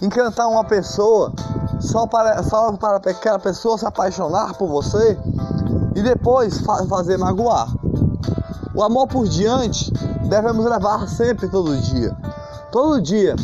Encantar 0.03 0.47
uma 0.47 0.63
pessoa 0.63 1.33
só 1.79 2.05
para, 2.05 2.43
só 2.43 2.71
para 2.73 2.97
aquela 2.97 3.39
pessoa 3.39 3.75
se 3.75 3.87
apaixonar 3.87 4.53
por 4.53 4.67
você 4.67 5.17
e 5.95 6.01
depois 6.03 6.59
fa 6.59 6.85
fazer 6.85 7.17
magoar. 7.17 7.69
O 8.75 8.83
amor 8.83 9.07
por 9.07 9.27
diante 9.27 9.91
devemos 10.29 10.65
levar 10.65 11.07
sempre, 11.07 11.47
todo 11.47 11.75
dia. 11.77 12.15
Todo 12.71 13.01
dia, 13.01 13.35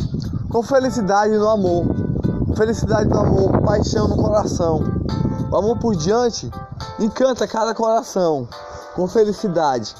com 0.48 0.62
felicidade 0.62 1.36
no 1.36 1.48
amor. 1.48 1.86
Felicidade 2.56 3.08
no 3.08 3.18
amor, 3.18 3.60
paixão 3.62 4.08
no 4.08 4.16
coração. 4.16 4.82
O 5.50 5.56
amor 5.56 5.78
por 5.78 5.96
diante 5.96 6.50
encanta 6.98 7.46
cada 7.46 7.74
coração 7.74 8.48
com 8.94 9.06
felicidade. 9.06 9.94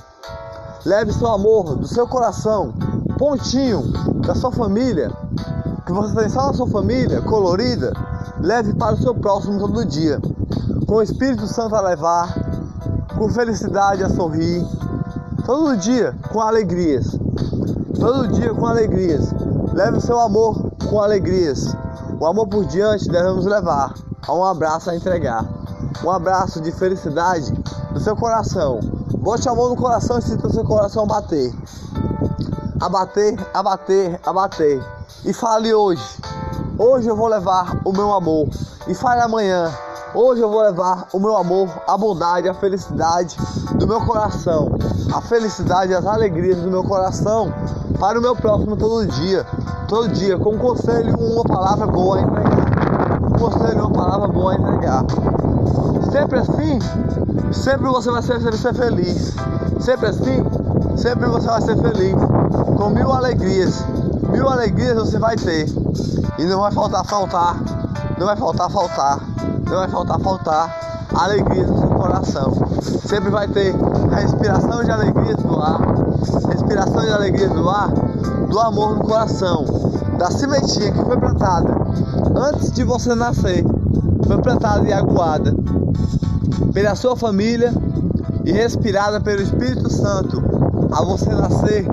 Leve 0.84 1.12
seu 1.12 1.28
amor 1.28 1.76
do 1.76 1.86
seu 1.86 2.06
coração, 2.06 2.72
pontinho 3.18 3.82
da 4.26 4.34
sua 4.34 4.50
família, 4.50 5.12
que 5.86 5.92
você 5.92 6.14
tem 6.14 6.28
só 6.28 6.46
na 6.46 6.54
sua 6.54 6.66
família, 6.66 7.20
colorida, 7.22 7.92
leve 8.40 8.74
para 8.74 8.94
o 8.94 8.98
seu 9.02 9.14
próximo 9.14 9.58
todo 9.58 9.84
dia. 9.84 10.20
Com 10.86 10.96
o 10.96 11.02
Espírito 11.02 11.46
Santo 11.46 11.74
a 11.74 11.80
levar, 11.80 12.34
com 13.16 13.28
felicidade 13.28 14.02
a 14.02 14.08
sorrir, 14.08 14.66
todo 15.44 15.76
dia 15.76 16.16
com 16.33 16.40
alegrias. 16.40 17.18
Todo 17.98 18.29
dia 18.29 18.55
com 18.55 18.66
alegrias. 18.66 19.33
Leve 19.72 19.98
o 19.98 20.00
seu 20.00 20.18
amor 20.18 20.70
com 20.88 21.00
alegrias. 21.00 21.74
O 22.18 22.26
amor 22.26 22.48
por 22.48 22.64
diante 22.64 23.09
devemos 23.09 23.46
levar 23.46 23.94
a 24.26 24.35
um 24.35 24.44
abraço 24.44 24.90
a 24.90 24.96
entregar. 24.96 25.44
Um 26.05 26.11
abraço 26.11 26.61
de 26.61 26.72
felicidade 26.72 27.53
do 27.92 28.00
seu 28.00 28.16
coração 28.16 28.81
Bote 29.20 29.46
a 29.50 29.55
mão 29.55 29.68
no 29.68 29.76
coração 29.76 30.18
e 30.18 30.22
sinta 30.22 30.46
o 30.46 30.53
seu 30.53 30.64
coração 30.64 31.07
bater. 31.07 31.53
Abater, 32.81 33.38
abater, 33.53 34.18
abater. 34.24 34.83
E 35.26 35.33
fale 35.35 35.74
hoje. 35.74 36.03
Hoje 36.79 37.07
eu 37.07 37.14
vou 37.14 37.29
levar 37.29 37.83
o 37.85 37.92
meu 37.92 38.14
amor. 38.14 38.48
E 38.88 38.94
fale 38.94 39.20
amanhã. 39.20 39.70
Hoje 40.12 40.40
eu 40.40 40.51
vou 40.51 40.61
levar 40.61 41.07
o 41.12 41.20
meu 41.20 41.37
amor, 41.37 41.68
a 41.87 41.96
bondade, 41.96 42.49
a 42.49 42.55
felicidade 42.55 43.37
do 43.77 43.87
meu 43.87 44.01
coração. 44.01 44.68
A 45.14 45.20
felicidade 45.20 45.94
as 45.94 46.05
alegrias 46.05 46.59
do 46.59 46.68
meu 46.68 46.83
coração 46.83 47.53
para 47.99 48.18
o 48.18 48.23
meu 48.23 48.35
próximo 48.35 48.77
todo 48.77 49.07
dia. 49.07 49.46
Todo 49.87 50.09
dia, 50.09 50.37
com 50.37 50.55
um 50.55 50.59
conselho, 50.59 51.16
uma 51.16 51.44
palavra 51.44 51.87
boa 51.87 52.18
a 52.18 52.23
entregar. 52.23 53.23
Um 53.23 53.38
conselho, 53.38 53.81
uma 53.87 53.92
palavra 53.92 54.27
boa 54.27 54.53
a 54.53 54.55
entregar. 54.57 55.05
Sempre 56.11 56.38
assim, 56.40 56.79
sempre 57.53 57.88
você 57.88 58.11
vai 58.11 58.23
ser, 58.23 58.40
ser 58.40 58.75
feliz. 58.75 59.37
Sempre 59.79 60.09
assim, 60.09 60.44
sempre 60.96 61.29
você 61.29 61.46
vai 61.46 61.61
ser 61.61 61.77
feliz. 61.77 62.16
Com 62.77 62.90
mil 62.90 63.12
alegrias. 63.12 63.85
Mil 64.29 64.49
alegrias 64.49 64.96
você 64.96 65.20
vai 65.20 65.37
ter. 65.37 65.66
E 66.37 66.44
não 66.46 66.62
vai 66.62 66.73
faltar 66.73 67.05
faltar. 67.05 67.61
Não 68.18 68.27
vai 68.27 68.37
faltar 68.37 68.68
faltar. 68.70 69.20
Não 69.70 69.76
vai 69.76 69.88
faltar 69.88 70.18
faltar 70.18 71.09
alegria 71.14 71.64
no 71.64 71.78
seu 71.78 71.88
coração. 71.90 72.52
Sempre 73.06 73.30
vai 73.30 73.46
ter 73.46 73.72
respiração 74.11 74.83
de 74.83 74.90
alegria 74.90 75.37
no 75.37 75.62
ar. 75.62 75.80
Respiração 76.48 77.02
de 77.02 77.11
alegria 77.11 77.48
no 77.48 77.68
ar. 77.70 77.88
Do 78.48 78.59
amor 78.59 78.96
no 78.96 79.04
coração. 79.04 79.64
Da 80.18 80.28
sementinha 80.28 80.90
que 80.90 81.04
foi 81.04 81.16
plantada 81.16 81.72
antes 82.35 82.72
de 82.72 82.83
você 82.83 83.14
nascer. 83.14 83.64
Foi 84.26 84.38
plantada 84.42 84.88
e 84.88 84.92
aguada 84.92 85.54
pela 86.72 86.96
sua 86.96 87.16
família 87.16 87.72
e 88.44 88.50
respirada 88.50 89.20
pelo 89.20 89.40
Espírito 89.40 89.88
Santo 89.88 90.42
a 90.92 91.04
você 91.04 91.30
nascer, 91.30 91.87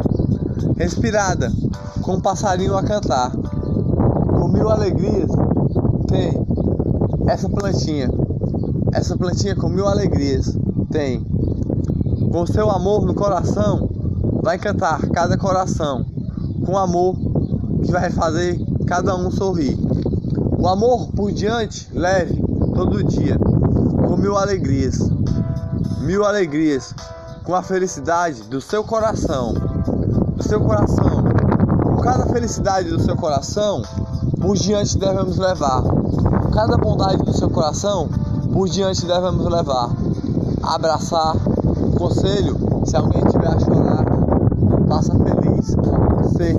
respirada 0.78 1.52
com 2.02 2.13
um 2.13 2.22
passarinho 2.22 2.76
a 2.76 2.82
cantar. 2.82 3.32
Com 3.32 4.48
mil 4.48 4.68
alegrias 4.68 5.30
tem 6.08 6.47
essa 7.28 7.50
plantinha. 7.50 8.10
Essa 8.94 9.18
plantinha 9.18 9.56
com 9.56 9.70
mil 9.70 9.88
alegrias 9.88 10.58
tem. 10.92 11.26
Com 12.32 12.46
seu 12.46 12.70
amor 12.70 13.06
no 13.06 13.13
coração, 13.13 13.90
vai 14.42 14.58
cantar 14.58 15.08
cada 15.10 15.38
coração. 15.38 16.06
Com 16.66 16.78
amor 16.78 17.16
que 17.84 17.92
vai 17.92 18.10
fazer 18.10 18.60
cada 18.86 19.16
um 19.16 19.30
sorrir. 19.30 19.78
O 20.58 20.68
amor 20.68 21.12
por 21.12 21.32
diante, 21.32 21.88
leve, 21.94 22.42
todo 22.74 23.04
dia 23.04 23.38
com 24.08 24.16
mil 24.16 24.38
alegrias, 24.38 25.00
mil 26.02 26.24
alegrias, 26.24 26.94
com 27.44 27.54
a 27.54 27.62
felicidade 27.62 28.44
do 28.44 28.62
seu 28.62 28.84
coração, 28.84 29.54
do 30.36 30.44
seu 30.44 30.62
coração, 30.62 31.24
com 31.84 31.98
cada 31.98 32.26
felicidade 32.28 32.90
do 32.90 33.00
seu 33.02 33.16
coração, 33.18 33.82
por 34.40 34.56
diante 34.56 34.98
devemos 34.98 35.38
levar, 35.38 35.84
cada 36.52 36.78
bondade 36.78 37.18
do 37.24 37.34
seu 37.34 37.50
coração, 37.50 38.10
por 38.52 38.68
diante 38.70 39.06
devemos 39.06 39.46
levar, 39.46 39.90
abraçar, 40.64 41.36
conselho, 41.98 42.58
se 42.86 42.96
alguém 42.96 43.24
tiver 43.26 43.48
a 43.48 43.60
chorar, 43.60 44.06
faça 44.88 45.14
feliz, 45.14 45.68
ser, 46.38 46.58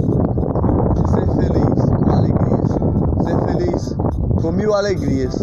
ser 1.13 1.27
feliz, 1.37 1.85
com 1.97 2.11
alegrias, 2.11 2.71
ser 3.25 3.45
feliz, 3.45 3.97
com 4.43 4.53
mil 4.53 4.75
alegrias 4.75 5.35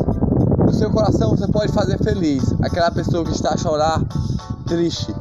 no 0.65 0.73
seu 0.73 0.89
coração 0.89 1.35
você 1.35 1.47
pode 1.47 1.71
fazer 1.71 1.97
feliz 1.99 2.43
aquela 2.63 2.89
pessoa 2.89 3.23
que 3.23 3.31
está 3.31 3.53
a 3.53 3.57
chorar, 3.57 4.01
triste. 4.65 5.13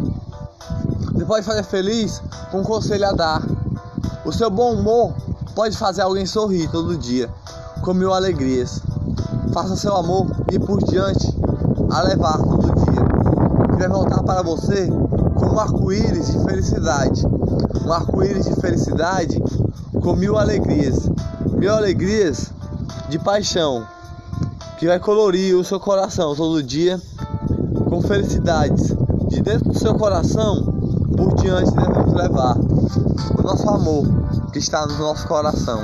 Você 1.12 1.24
pode 1.26 1.44
fazer 1.44 1.62
feliz 1.64 2.22
com 2.50 2.60
um 2.60 2.64
conselho 2.64 3.06
a 3.06 3.12
dar. 3.12 3.42
O 4.24 4.32
seu 4.32 4.48
bom 4.48 4.72
humor 4.72 5.12
pode 5.54 5.76
fazer 5.76 6.00
alguém 6.00 6.24
sorrir 6.24 6.70
todo 6.70 6.96
dia, 6.96 7.28
com 7.82 7.92
mil 7.92 8.14
alegrias. 8.14 8.80
Faça 9.52 9.76
seu 9.76 9.94
amor 9.94 10.26
e 10.52 10.58
por 10.58 10.82
diante 10.82 11.32
a 11.90 12.02
levar 12.02 12.38
todo 12.38 12.74
dia. 12.84 13.04
Que 13.70 13.76
vai 13.76 13.88
voltar 13.88 14.22
para 14.22 14.42
você 14.42 14.88
com 15.34 15.46
um 15.46 15.60
arco-íris 15.60 16.32
de 16.32 16.44
felicidade. 16.44 17.26
Um 17.84 17.92
arco-íris 17.92 18.46
de 18.46 18.54
felicidade 18.60 19.42
com 20.02 20.14
mil 20.14 20.38
alegrias. 20.38 21.10
Mil 21.52 21.72
alegrias 21.72 22.50
de 23.08 23.18
paixão 23.18 23.86
que 24.78 24.86
vai 24.86 24.98
colorir 24.98 25.56
o 25.56 25.64
seu 25.64 25.78
coração 25.78 26.34
todo 26.34 26.62
dia 26.62 27.00
com 27.88 28.02
felicidades. 28.02 28.94
De 29.28 29.40
dentro 29.40 29.70
do 29.70 29.78
seu 29.78 29.94
coração, 29.94 30.62
por 31.16 31.34
diante 31.36 31.70
devemos 31.72 32.12
levar 32.12 32.56
o 32.56 33.42
nosso 33.42 33.68
amor 33.68 34.06
que 34.52 34.58
está 34.58 34.86
no 34.86 34.98
nosso 34.98 35.26
coração. 35.26 35.80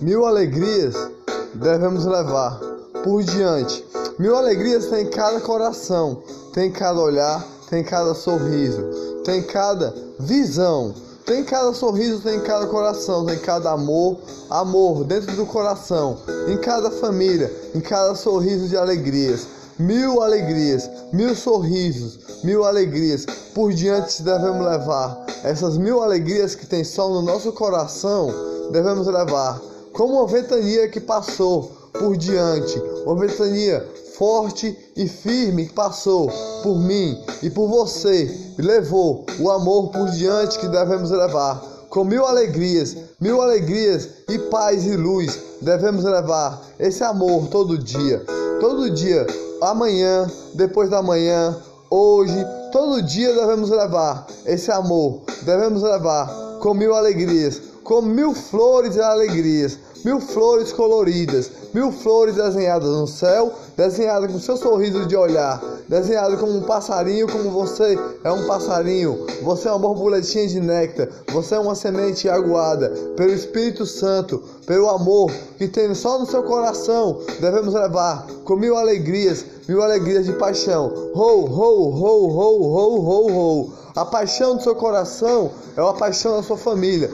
Mil 0.00 0.26
alegrias 0.26 0.94
devemos 1.54 2.04
levar 2.04 2.58
por 3.04 3.22
diante. 3.22 3.84
Mil 4.18 4.36
alegrias 4.36 4.86
tem 4.86 5.10
cada 5.10 5.40
coração, 5.40 6.22
tem 6.52 6.70
cada 6.70 7.00
olhar, 7.00 7.44
tem 7.68 7.84
cada 7.84 8.14
sorriso, 8.14 8.82
tem 9.24 9.42
cada 9.42 9.94
visão 10.18 10.94
tem 11.30 11.44
cada 11.44 11.72
sorriso, 11.72 12.20
tem 12.22 12.40
cada 12.40 12.66
coração, 12.66 13.24
tem 13.24 13.38
cada 13.38 13.70
amor, 13.70 14.18
amor 14.50 15.04
dentro 15.04 15.36
do 15.36 15.46
coração, 15.46 16.18
em 16.48 16.56
cada 16.56 16.90
família, 16.90 17.48
em 17.72 17.80
cada 17.80 18.16
sorriso 18.16 18.66
de 18.66 18.76
alegrias. 18.76 19.46
Mil 19.78 20.22
alegrias, 20.22 20.90
mil 21.12 21.32
sorrisos, 21.36 22.18
mil 22.42 22.64
alegrias 22.64 23.26
por 23.54 23.72
diante 23.72 24.24
devemos 24.24 24.66
levar. 24.66 25.19
Essas 25.42 25.78
mil 25.78 26.02
alegrias 26.02 26.54
que 26.54 26.66
tem 26.66 26.84
só 26.84 27.08
no 27.08 27.22
nosso 27.22 27.52
coração, 27.52 28.32
devemos 28.70 29.06
levar. 29.06 29.60
Como 29.92 30.14
uma 30.14 30.26
ventania 30.26 30.88
que 30.88 31.00
passou 31.00 31.72
por 31.92 32.16
diante, 32.16 32.80
uma 33.04 33.16
ventania 33.16 33.86
forte 34.16 34.76
e 34.94 35.08
firme 35.08 35.66
que 35.66 35.72
passou 35.72 36.30
por 36.62 36.78
mim 36.78 37.18
e 37.42 37.48
por 37.48 37.68
você 37.68 38.24
e 38.58 38.60
levou 38.60 39.24
o 39.40 39.50
amor 39.50 39.90
por 39.90 40.10
diante 40.10 40.58
que 40.58 40.68
devemos 40.68 41.10
levar. 41.10 41.58
Com 41.88 42.04
mil 42.04 42.24
alegrias, 42.26 42.94
mil 43.18 43.40
alegrias 43.40 44.08
e 44.28 44.38
paz 44.38 44.84
e 44.84 44.94
luz 44.94 45.38
devemos 45.62 46.04
levar 46.04 46.62
esse 46.78 47.02
amor 47.02 47.48
todo 47.48 47.78
dia. 47.78 48.22
todo 48.60 48.90
dia, 48.90 49.26
amanhã, 49.62 50.30
depois 50.54 50.90
da 50.90 51.02
manhã, 51.02 51.56
hoje, 51.90 52.36
todo 52.70 53.02
dia 53.02 53.34
devemos 53.34 53.70
levar 53.70 54.26
esse 54.46 54.70
amor, 54.70 55.22
devemos 55.42 55.82
levar 55.82 56.58
com 56.60 56.74
mil 56.74 56.94
alegrias, 56.94 57.60
com 57.82 58.02
mil 58.02 58.34
flores 58.34 58.96
e 58.96 59.00
alegrias, 59.00 59.78
mil 60.04 60.20
flores 60.20 60.72
coloridas, 60.72 61.50
mil 61.74 61.92
flores 61.92 62.34
desenhadas 62.34 62.88
no 62.88 63.06
céu, 63.06 63.52
desenhadas 63.76 64.30
com 64.30 64.38
seu 64.38 64.56
sorriso 64.56 65.06
de 65.06 65.16
olhar, 65.16 65.62
desenhado 65.88 66.36
como 66.36 66.52
um 66.52 66.62
passarinho, 66.62 67.28
como 67.28 67.50
você 67.50 67.98
é 68.24 68.30
um 68.30 68.46
passarinho, 68.46 69.26
você 69.42 69.68
é 69.68 69.70
uma 69.70 69.78
borboletinha 69.78 70.46
de 70.46 70.60
néctar, 70.60 71.08
você 71.32 71.54
é 71.54 71.58
uma 71.58 71.74
semente 71.74 72.28
aguada 72.28 72.90
pelo 73.16 73.32
Espírito 73.32 73.86
Santo, 73.86 74.42
pelo 74.66 74.88
amor 74.88 75.30
que 75.58 75.68
tem 75.68 75.94
só 75.94 76.18
no 76.18 76.26
seu 76.26 76.42
coração, 76.42 77.20
devemos 77.40 77.74
levar 77.74 78.26
com 78.44 78.56
mil 78.56 78.76
alegrias, 78.76 79.44
mil 79.68 79.82
alegrias 79.82 80.26
de 80.26 80.32
paixão. 80.32 80.92
Ho, 81.14 81.44
ho, 81.44 81.90
ho, 81.90 82.28
ho, 82.28 82.62
ho, 82.62 83.00
ho, 83.00 83.32
ho. 83.32 83.72
A 83.96 84.04
paixão 84.04 84.56
do 84.56 84.62
seu 84.62 84.74
coração 84.74 85.50
é 85.76 85.80
a 85.80 85.92
paixão 85.92 86.36
da 86.36 86.42
sua 86.42 86.56
família. 86.56 87.10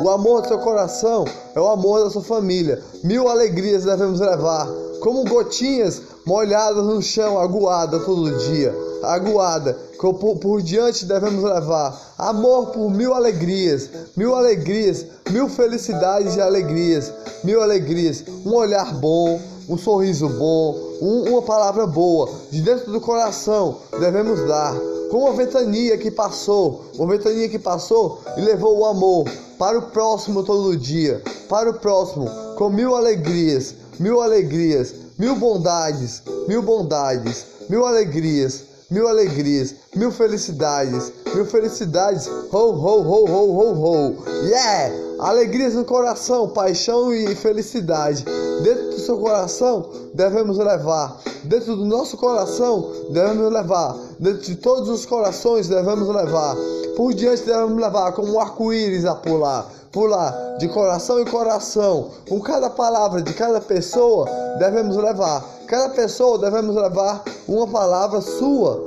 O 0.00 0.08
amor 0.10 0.42
do 0.42 0.48
seu 0.48 0.58
coração 0.58 1.24
é 1.54 1.60
o 1.60 1.66
amor 1.66 2.04
da 2.04 2.10
sua 2.10 2.22
família. 2.22 2.80
Mil 3.02 3.28
alegrias 3.28 3.84
devemos 3.84 4.20
levar, 4.20 4.68
como 5.00 5.24
gotinhas 5.24 6.00
molhadas 6.24 6.84
no 6.84 7.02
chão, 7.02 7.38
aguada 7.38 7.98
todo 7.98 8.38
dia. 8.38 8.72
Aguada, 9.02 9.76
por, 9.98 10.36
por 10.36 10.62
diante 10.62 11.04
devemos 11.04 11.42
levar. 11.42 11.98
Amor 12.16 12.66
por 12.66 12.90
mil 12.90 13.12
alegrias, 13.12 13.88
mil 14.16 14.36
alegrias, 14.36 15.06
mil 15.30 15.48
felicidades 15.48 16.36
e 16.36 16.40
alegrias, 16.40 17.12
mil 17.42 17.60
alegrias. 17.60 18.22
Um 18.44 18.54
olhar 18.54 18.94
bom, 18.94 19.40
um 19.68 19.76
sorriso 19.76 20.28
bom, 20.28 20.78
um, 21.00 21.30
uma 21.30 21.42
palavra 21.42 21.86
boa, 21.86 22.28
de 22.50 22.60
dentro 22.60 22.92
do 22.92 23.00
coração 23.00 23.78
devemos 23.98 24.46
dar. 24.46 24.74
Como 25.10 25.24
uma 25.24 25.32
ventania 25.32 25.96
que 25.96 26.10
passou, 26.10 26.84
uma 26.96 27.08
ventania 27.08 27.48
que 27.48 27.58
passou 27.58 28.20
e 28.36 28.42
levou 28.42 28.78
o 28.78 28.84
amor 28.84 29.24
para 29.58 29.78
o 29.78 29.82
próximo 29.82 30.44
todo 30.44 30.76
dia, 30.76 31.22
para 31.48 31.70
o 31.70 31.74
próximo, 31.74 32.30
com 32.56 32.70
mil 32.70 32.94
alegrias, 32.94 33.74
mil 33.98 34.22
alegrias, 34.22 34.94
mil 35.18 35.34
bondades, 35.34 36.22
mil 36.46 36.62
bondades, 36.62 37.46
mil 37.68 37.84
alegrias, 37.84 38.64
mil 38.90 39.06
alegrias, 39.06 39.74
mil 39.94 40.10
felicidades, 40.10 41.12
mil 41.34 41.44
felicidades, 41.44 42.26
ho, 42.26 42.58
ho, 42.58 43.02
ho, 43.02 43.24
ho, 43.28 43.58
ho, 43.58 43.74
ho, 43.74 44.24
yeah! 44.46 45.08
Alegrias 45.18 45.74
no 45.74 45.84
coração, 45.84 46.48
paixão 46.48 47.12
e 47.12 47.34
felicidade. 47.34 48.24
Dentro 48.62 48.90
do 48.90 48.98
seu 48.98 49.18
coração 49.18 49.90
devemos 50.14 50.56
levar, 50.58 51.20
dentro 51.44 51.76
do 51.76 51.84
nosso 51.84 52.16
coração 52.16 52.90
devemos 53.10 53.52
levar, 53.52 53.96
dentro 54.18 54.42
de 54.42 54.56
todos 54.56 54.88
os 54.88 55.04
corações 55.04 55.68
devemos 55.68 56.08
levar. 56.08 56.56
Por 56.96 57.12
diante 57.12 57.42
devemos 57.42 57.80
levar 57.80 58.12
como 58.12 58.32
um 58.32 58.40
arco-íris 58.40 59.04
a 59.04 59.14
pular, 59.14 59.70
pular 59.92 60.56
de 60.58 60.68
coração 60.68 61.20
em 61.20 61.24
coração. 61.24 62.10
Com 62.28 62.40
cada 62.40 62.70
palavra 62.70 63.22
de 63.22 63.32
cada 63.34 63.60
pessoa 63.60 64.26
devemos 64.58 64.96
levar. 64.96 65.44
Cada 65.66 65.90
pessoa 65.90 66.38
devemos 66.38 66.74
levar 66.74 67.22
uma 67.46 67.66
palavra 67.66 68.20
sua, 68.20 68.82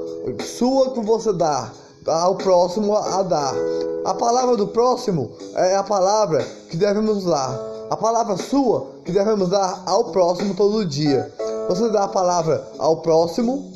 sua 0.57 0.91
que 0.91 1.01
você 1.01 1.31
dá 1.33 1.71
ao 2.07 2.35
próximo 2.35 2.95
a 2.95 3.21
dar. 3.23 3.53
A 4.05 4.13
palavra 4.13 4.57
do 4.57 4.67
próximo 4.67 5.31
é 5.55 5.75
a 5.75 5.83
palavra 5.83 6.43
que 6.69 6.77
devemos 6.77 7.25
dar. 7.25 7.59
A 7.89 7.97
palavra 7.97 8.37
sua 8.37 8.87
que 9.05 9.11
devemos 9.11 9.49
dar 9.49 9.83
ao 9.85 10.05
próximo 10.05 10.55
todo 10.55 10.85
dia. 10.85 11.31
Você 11.67 11.89
dá 11.89 12.05
a 12.05 12.07
palavra 12.07 12.67
ao 12.79 12.97
próximo, 12.97 13.71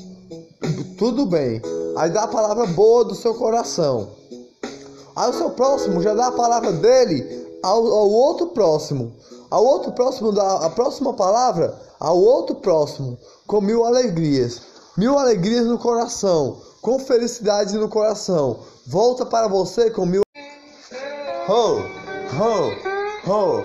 tudo 0.98 1.26
bem. 1.26 1.62
Aí 1.98 2.10
dá 2.10 2.24
a 2.24 2.28
palavra 2.28 2.66
boa 2.68 3.06
do 3.06 3.16
seu 3.16 3.36
coração. 3.36 4.08
Aí 5.16 5.30
o 5.30 5.34
seu 5.34 5.52
próximo 5.52 6.02
já 6.02 6.14
dá 6.14 6.28
a 6.28 6.32
palavra 6.32 6.72
dele 6.74 7.60
ao, 7.64 7.78
ao 7.88 8.10
outro 8.10 8.48
próximo. 8.48 9.14
Ao 9.50 9.64
outro 9.64 9.92
próximo 9.94 10.32
dá 10.32 10.66
a 10.66 10.70
próxima 10.70 11.14
palavra 11.14 11.74
ao 12.00 12.18
outro 12.18 12.56
próximo, 12.56 13.18
com 13.48 13.62
mil 13.62 13.86
alegrias. 13.86 14.62
Mil 14.98 15.18
alegrias 15.18 15.66
no 15.66 15.78
coração, 15.78 16.62
com 16.82 17.00
felicidade 17.00 17.78
no 17.78 17.88
coração. 17.88 18.60
Volta 18.86 19.26
para 19.26 19.48
você 19.48 19.90
com 19.90 20.06
mil. 20.06 20.22
Ho, 21.48 21.80
ho, 22.38 23.32
ho, 23.32 23.64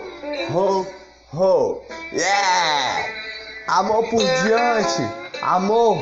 ho, 0.55 0.86
ho. 1.34 1.80
Yeah! 2.12 3.20
Amor 3.68 4.09
por 4.09 4.18
diante, 4.18 5.03
amor 5.42 5.96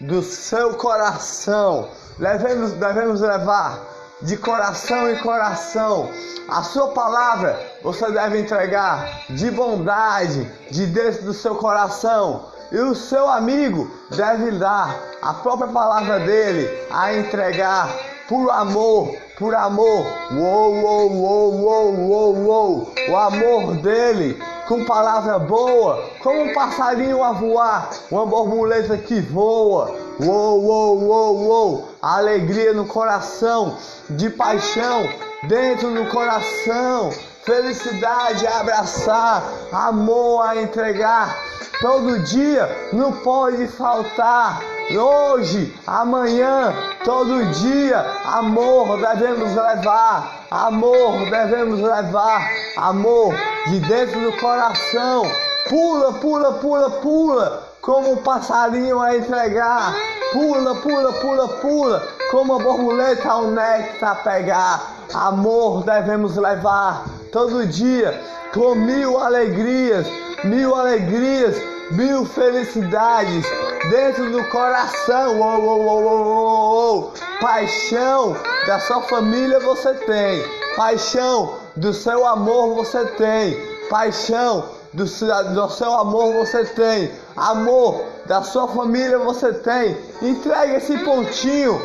do 0.00 0.22
seu 0.22 0.74
coração. 0.74 1.88
Devemos, 2.18 2.72
devemos 2.72 3.20
levar 3.20 3.91
de 4.22 4.36
coração 4.36 5.10
em 5.10 5.16
coração. 5.18 6.10
A 6.48 6.62
sua 6.62 6.88
palavra 6.88 7.58
você 7.82 8.10
deve 8.10 8.40
entregar 8.40 9.22
de 9.30 9.50
bondade, 9.50 10.50
de 10.70 10.86
dentro 10.86 11.24
do 11.24 11.34
seu 11.34 11.54
coração. 11.54 12.46
E 12.70 12.78
o 12.78 12.94
seu 12.94 13.28
amigo 13.28 13.90
deve 14.16 14.52
dar 14.52 14.98
a 15.20 15.34
própria 15.34 15.68
palavra 15.68 16.20
dele 16.20 16.68
a 16.90 17.14
entregar 17.14 17.94
por 18.28 18.50
amor, 18.50 19.14
por 19.38 19.54
amor. 19.54 20.06
Uou, 20.32 20.74
uou, 20.80 21.12
uou, 21.12 21.54
uou, 21.54 21.94
uou, 21.94 22.36
uou. 22.46 22.94
O 23.10 23.16
amor 23.16 23.74
dele 23.76 24.42
com 24.66 24.84
palavra 24.86 25.38
boa, 25.38 26.02
como 26.22 26.44
um 26.44 26.54
passarinho 26.54 27.22
a 27.22 27.32
voar, 27.32 27.90
uma 28.10 28.24
borboleta 28.24 28.96
que 28.96 29.20
voa. 29.20 29.94
Uou, 30.18 30.64
uou, 30.64 31.02
uou, 31.02 31.44
uou. 31.44 31.91
Alegria 32.02 32.72
no 32.72 32.84
coração, 32.84 33.78
de 34.10 34.28
paixão 34.28 35.08
dentro 35.44 35.94
do 35.94 36.06
coração, 36.06 37.12
felicidade 37.44 38.44
a 38.44 38.58
abraçar, 38.58 39.44
amor 39.70 40.44
a 40.44 40.60
entregar. 40.60 41.38
Todo 41.80 42.18
dia 42.18 42.68
não 42.92 43.12
pode 43.12 43.68
faltar. 43.68 44.60
Hoje, 44.90 45.72
amanhã, 45.86 46.74
todo 47.04 47.46
dia, 47.52 48.04
amor 48.24 48.98
devemos 48.98 49.54
levar, 49.54 50.46
amor 50.50 51.30
devemos 51.30 51.80
levar, 51.80 52.42
amor 52.78 53.32
de 53.68 53.78
dentro 53.78 54.20
do 54.20 54.36
coração. 54.38 55.22
Pula, 55.68 56.14
pula, 56.14 56.52
pula, 56.54 56.90
pula, 56.90 57.71
como 57.82 58.12
um 58.12 58.16
passarinho 58.16 59.00
a 59.00 59.16
entregar. 59.16 59.94
Pula, 60.32 60.76
pula, 60.76 61.12
pula, 61.14 61.48
pula, 61.48 62.08
como 62.30 62.54
a 62.54 62.58
borboleta 62.58 63.28
ao 63.28 63.48
néctar 63.48 64.22
pegar. 64.22 64.94
Amor 65.12 65.84
devemos 65.84 66.36
levar 66.36 67.04
todo 67.30 67.66
dia, 67.66 68.18
com 68.54 68.74
mil 68.74 69.18
alegrias, 69.18 70.06
mil 70.44 70.74
alegrias, 70.74 71.56
mil 71.90 72.24
felicidades 72.24 73.44
dentro 73.90 74.30
do 74.30 74.42
coração. 74.44 75.38
Oh, 75.38 75.58
oh, 75.60 75.88
oh, 75.88 77.12
oh. 77.12 77.42
Paixão 77.42 78.36
da 78.66 78.78
sua 78.78 79.02
família 79.02 79.58
você 79.60 79.92
tem, 79.94 80.42
paixão 80.76 81.58
do 81.76 81.92
seu 81.92 82.26
amor 82.26 82.76
você 82.76 83.04
tem, 83.04 83.58
paixão 83.90 84.64
do 84.94 85.04
do 85.04 85.70
seu 85.70 85.92
amor 85.94 86.32
você 86.34 86.64
tem, 86.64 87.10
amor 87.36 88.04
da 88.26 88.42
sua 88.42 88.68
família 88.68 89.18
você 89.18 89.52
tem. 89.52 89.96
Entregue 90.22 90.76
esse 90.76 90.98
pontinho 90.98 91.80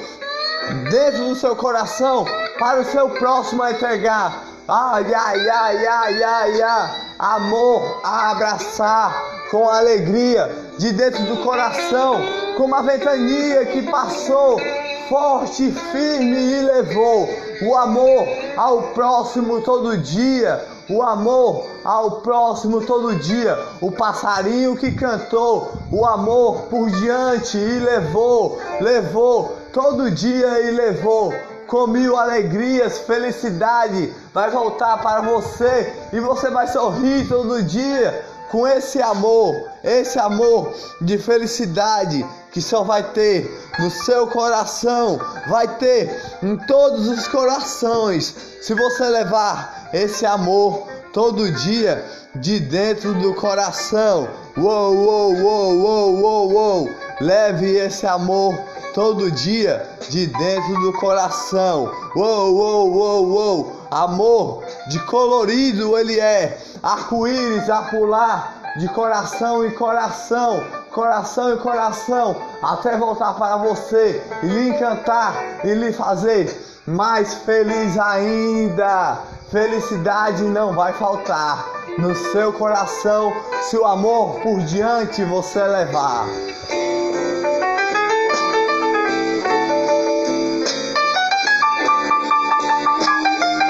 dentro 0.90 1.26
do 1.26 1.36
seu 1.36 1.56
coração 1.56 2.26
para 2.60 2.82
o 2.82 2.86
seu 2.86 3.10
próximo 3.10 3.64
a 3.64 3.72
entregar. 3.72 4.44
Ai, 4.68 5.14
ai, 5.14 5.50
ai, 5.50 5.88
ai, 5.88 6.24
ai, 6.24 6.62
ai. 6.62 7.08
Amor 7.20 8.02
a 8.04 8.32
abraçar 8.32 9.38
com 9.50 9.70
alegria 9.70 10.54
de 10.78 10.92
dentro 10.92 11.24
do 11.24 11.38
coração, 11.38 12.22
como 12.58 12.76
a 12.76 12.82
ventania 12.82 13.66
que 13.66 13.82
passou 13.84 14.60
forte, 15.10 15.72
firme 15.72 16.38
e 16.38 16.62
levou 16.62 17.30
o 17.62 17.76
amor 17.76 18.28
ao 18.58 18.82
próximo 18.94 19.62
todo 19.62 19.98
dia, 19.98 20.64
o 20.90 21.02
amor 21.02 21.66
ao 21.84 22.22
próximo 22.22 22.86
todo 22.86 23.16
dia, 23.16 23.58
o 23.82 23.92
passarinho 23.92 24.76
que 24.78 24.92
cantou 24.92 25.72
o 25.92 26.06
amor 26.06 26.64
por 26.64 26.90
diante 26.90 27.58
e 27.58 27.80
levou, 27.80 28.58
levou 28.80 29.56
todo 29.74 30.10
dia 30.12 30.62
e 30.62 30.72
levou 30.72 31.34
com 31.68 31.88
mil 31.88 32.16
alegrias, 32.16 33.00
felicidade 33.00 34.14
vai 34.34 34.50
voltar 34.50 34.98
para 35.02 35.22
você 35.22 35.94
e 36.14 36.20
você 36.20 36.50
vai 36.50 36.68
sorrir 36.68 37.28
todo 37.28 37.62
dia 37.62 38.26
com 38.50 38.66
esse 38.66 39.02
amor, 39.02 39.54
esse 39.84 40.18
amor 40.18 40.74
de 41.02 41.18
felicidade 41.18 42.26
que 42.52 42.62
só 42.62 42.84
vai 42.84 43.04
ter 43.12 43.46
no 43.80 43.92
seu 43.92 44.28
coração, 44.28 45.20
vai 45.50 45.68
ter 45.78 46.40
em 46.42 46.56
todos 46.66 47.08
os 47.10 47.28
corações. 47.28 48.34
Se 48.62 48.74
você 48.74 49.04
levar 49.10 49.77
esse 49.94 50.26
amor 50.26 50.88
todo 51.14 51.52
dia 51.52 52.04
de 52.36 52.60
dentro 52.60 53.14
do 53.16 53.34
coração. 53.34 54.28
Uou, 54.58 54.96
uou, 54.96 55.34
uou, 55.34 55.74
uou, 55.78 56.20
uou, 56.20 56.52
uou. 56.52 56.90
Leve 57.20 57.78
esse 57.78 58.06
amor 58.06 58.58
todo 58.94 59.32
dia 59.32 59.88
de 60.10 60.28
dentro 60.28 60.80
do 60.82 60.94
coração. 60.94 61.92
Uou, 62.16 62.56
uou, 62.56 62.94
uou, 62.94 63.28
uou. 63.28 63.82
Amor 63.90 64.64
de 64.90 65.00
colorido 65.06 65.98
ele 65.98 66.20
é. 66.20 66.58
Arco-íris 66.84 67.70
a 67.70 67.84
pular 67.84 68.74
de 68.78 68.88
coração 68.90 69.66
em 69.66 69.72
coração, 69.72 70.64
coração 70.92 71.54
em 71.54 71.58
coração, 71.58 72.36
até 72.62 72.96
voltar 72.96 73.34
para 73.34 73.58
você 73.58 74.22
e 74.44 74.46
lhe 74.46 74.70
encantar 74.70 75.34
e 75.64 75.74
lhe 75.74 75.92
fazer 75.92 76.56
mais 76.86 77.34
feliz 77.34 77.98
ainda. 77.98 79.20
Felicidade 79.50 80.44
não 80.44 80.74
vai 80.74 80.92
faltar 80.92 81.66
no 81.98 82.14
seu 82.34 82.52
coração 82.52 83.32
se 83.62 83.78
o 83.78 83.86
amor 83.86 84.42
por 84.42 84.60
diante 84.60 85.24
você 85.24 85.64
levar. 85.64 86.28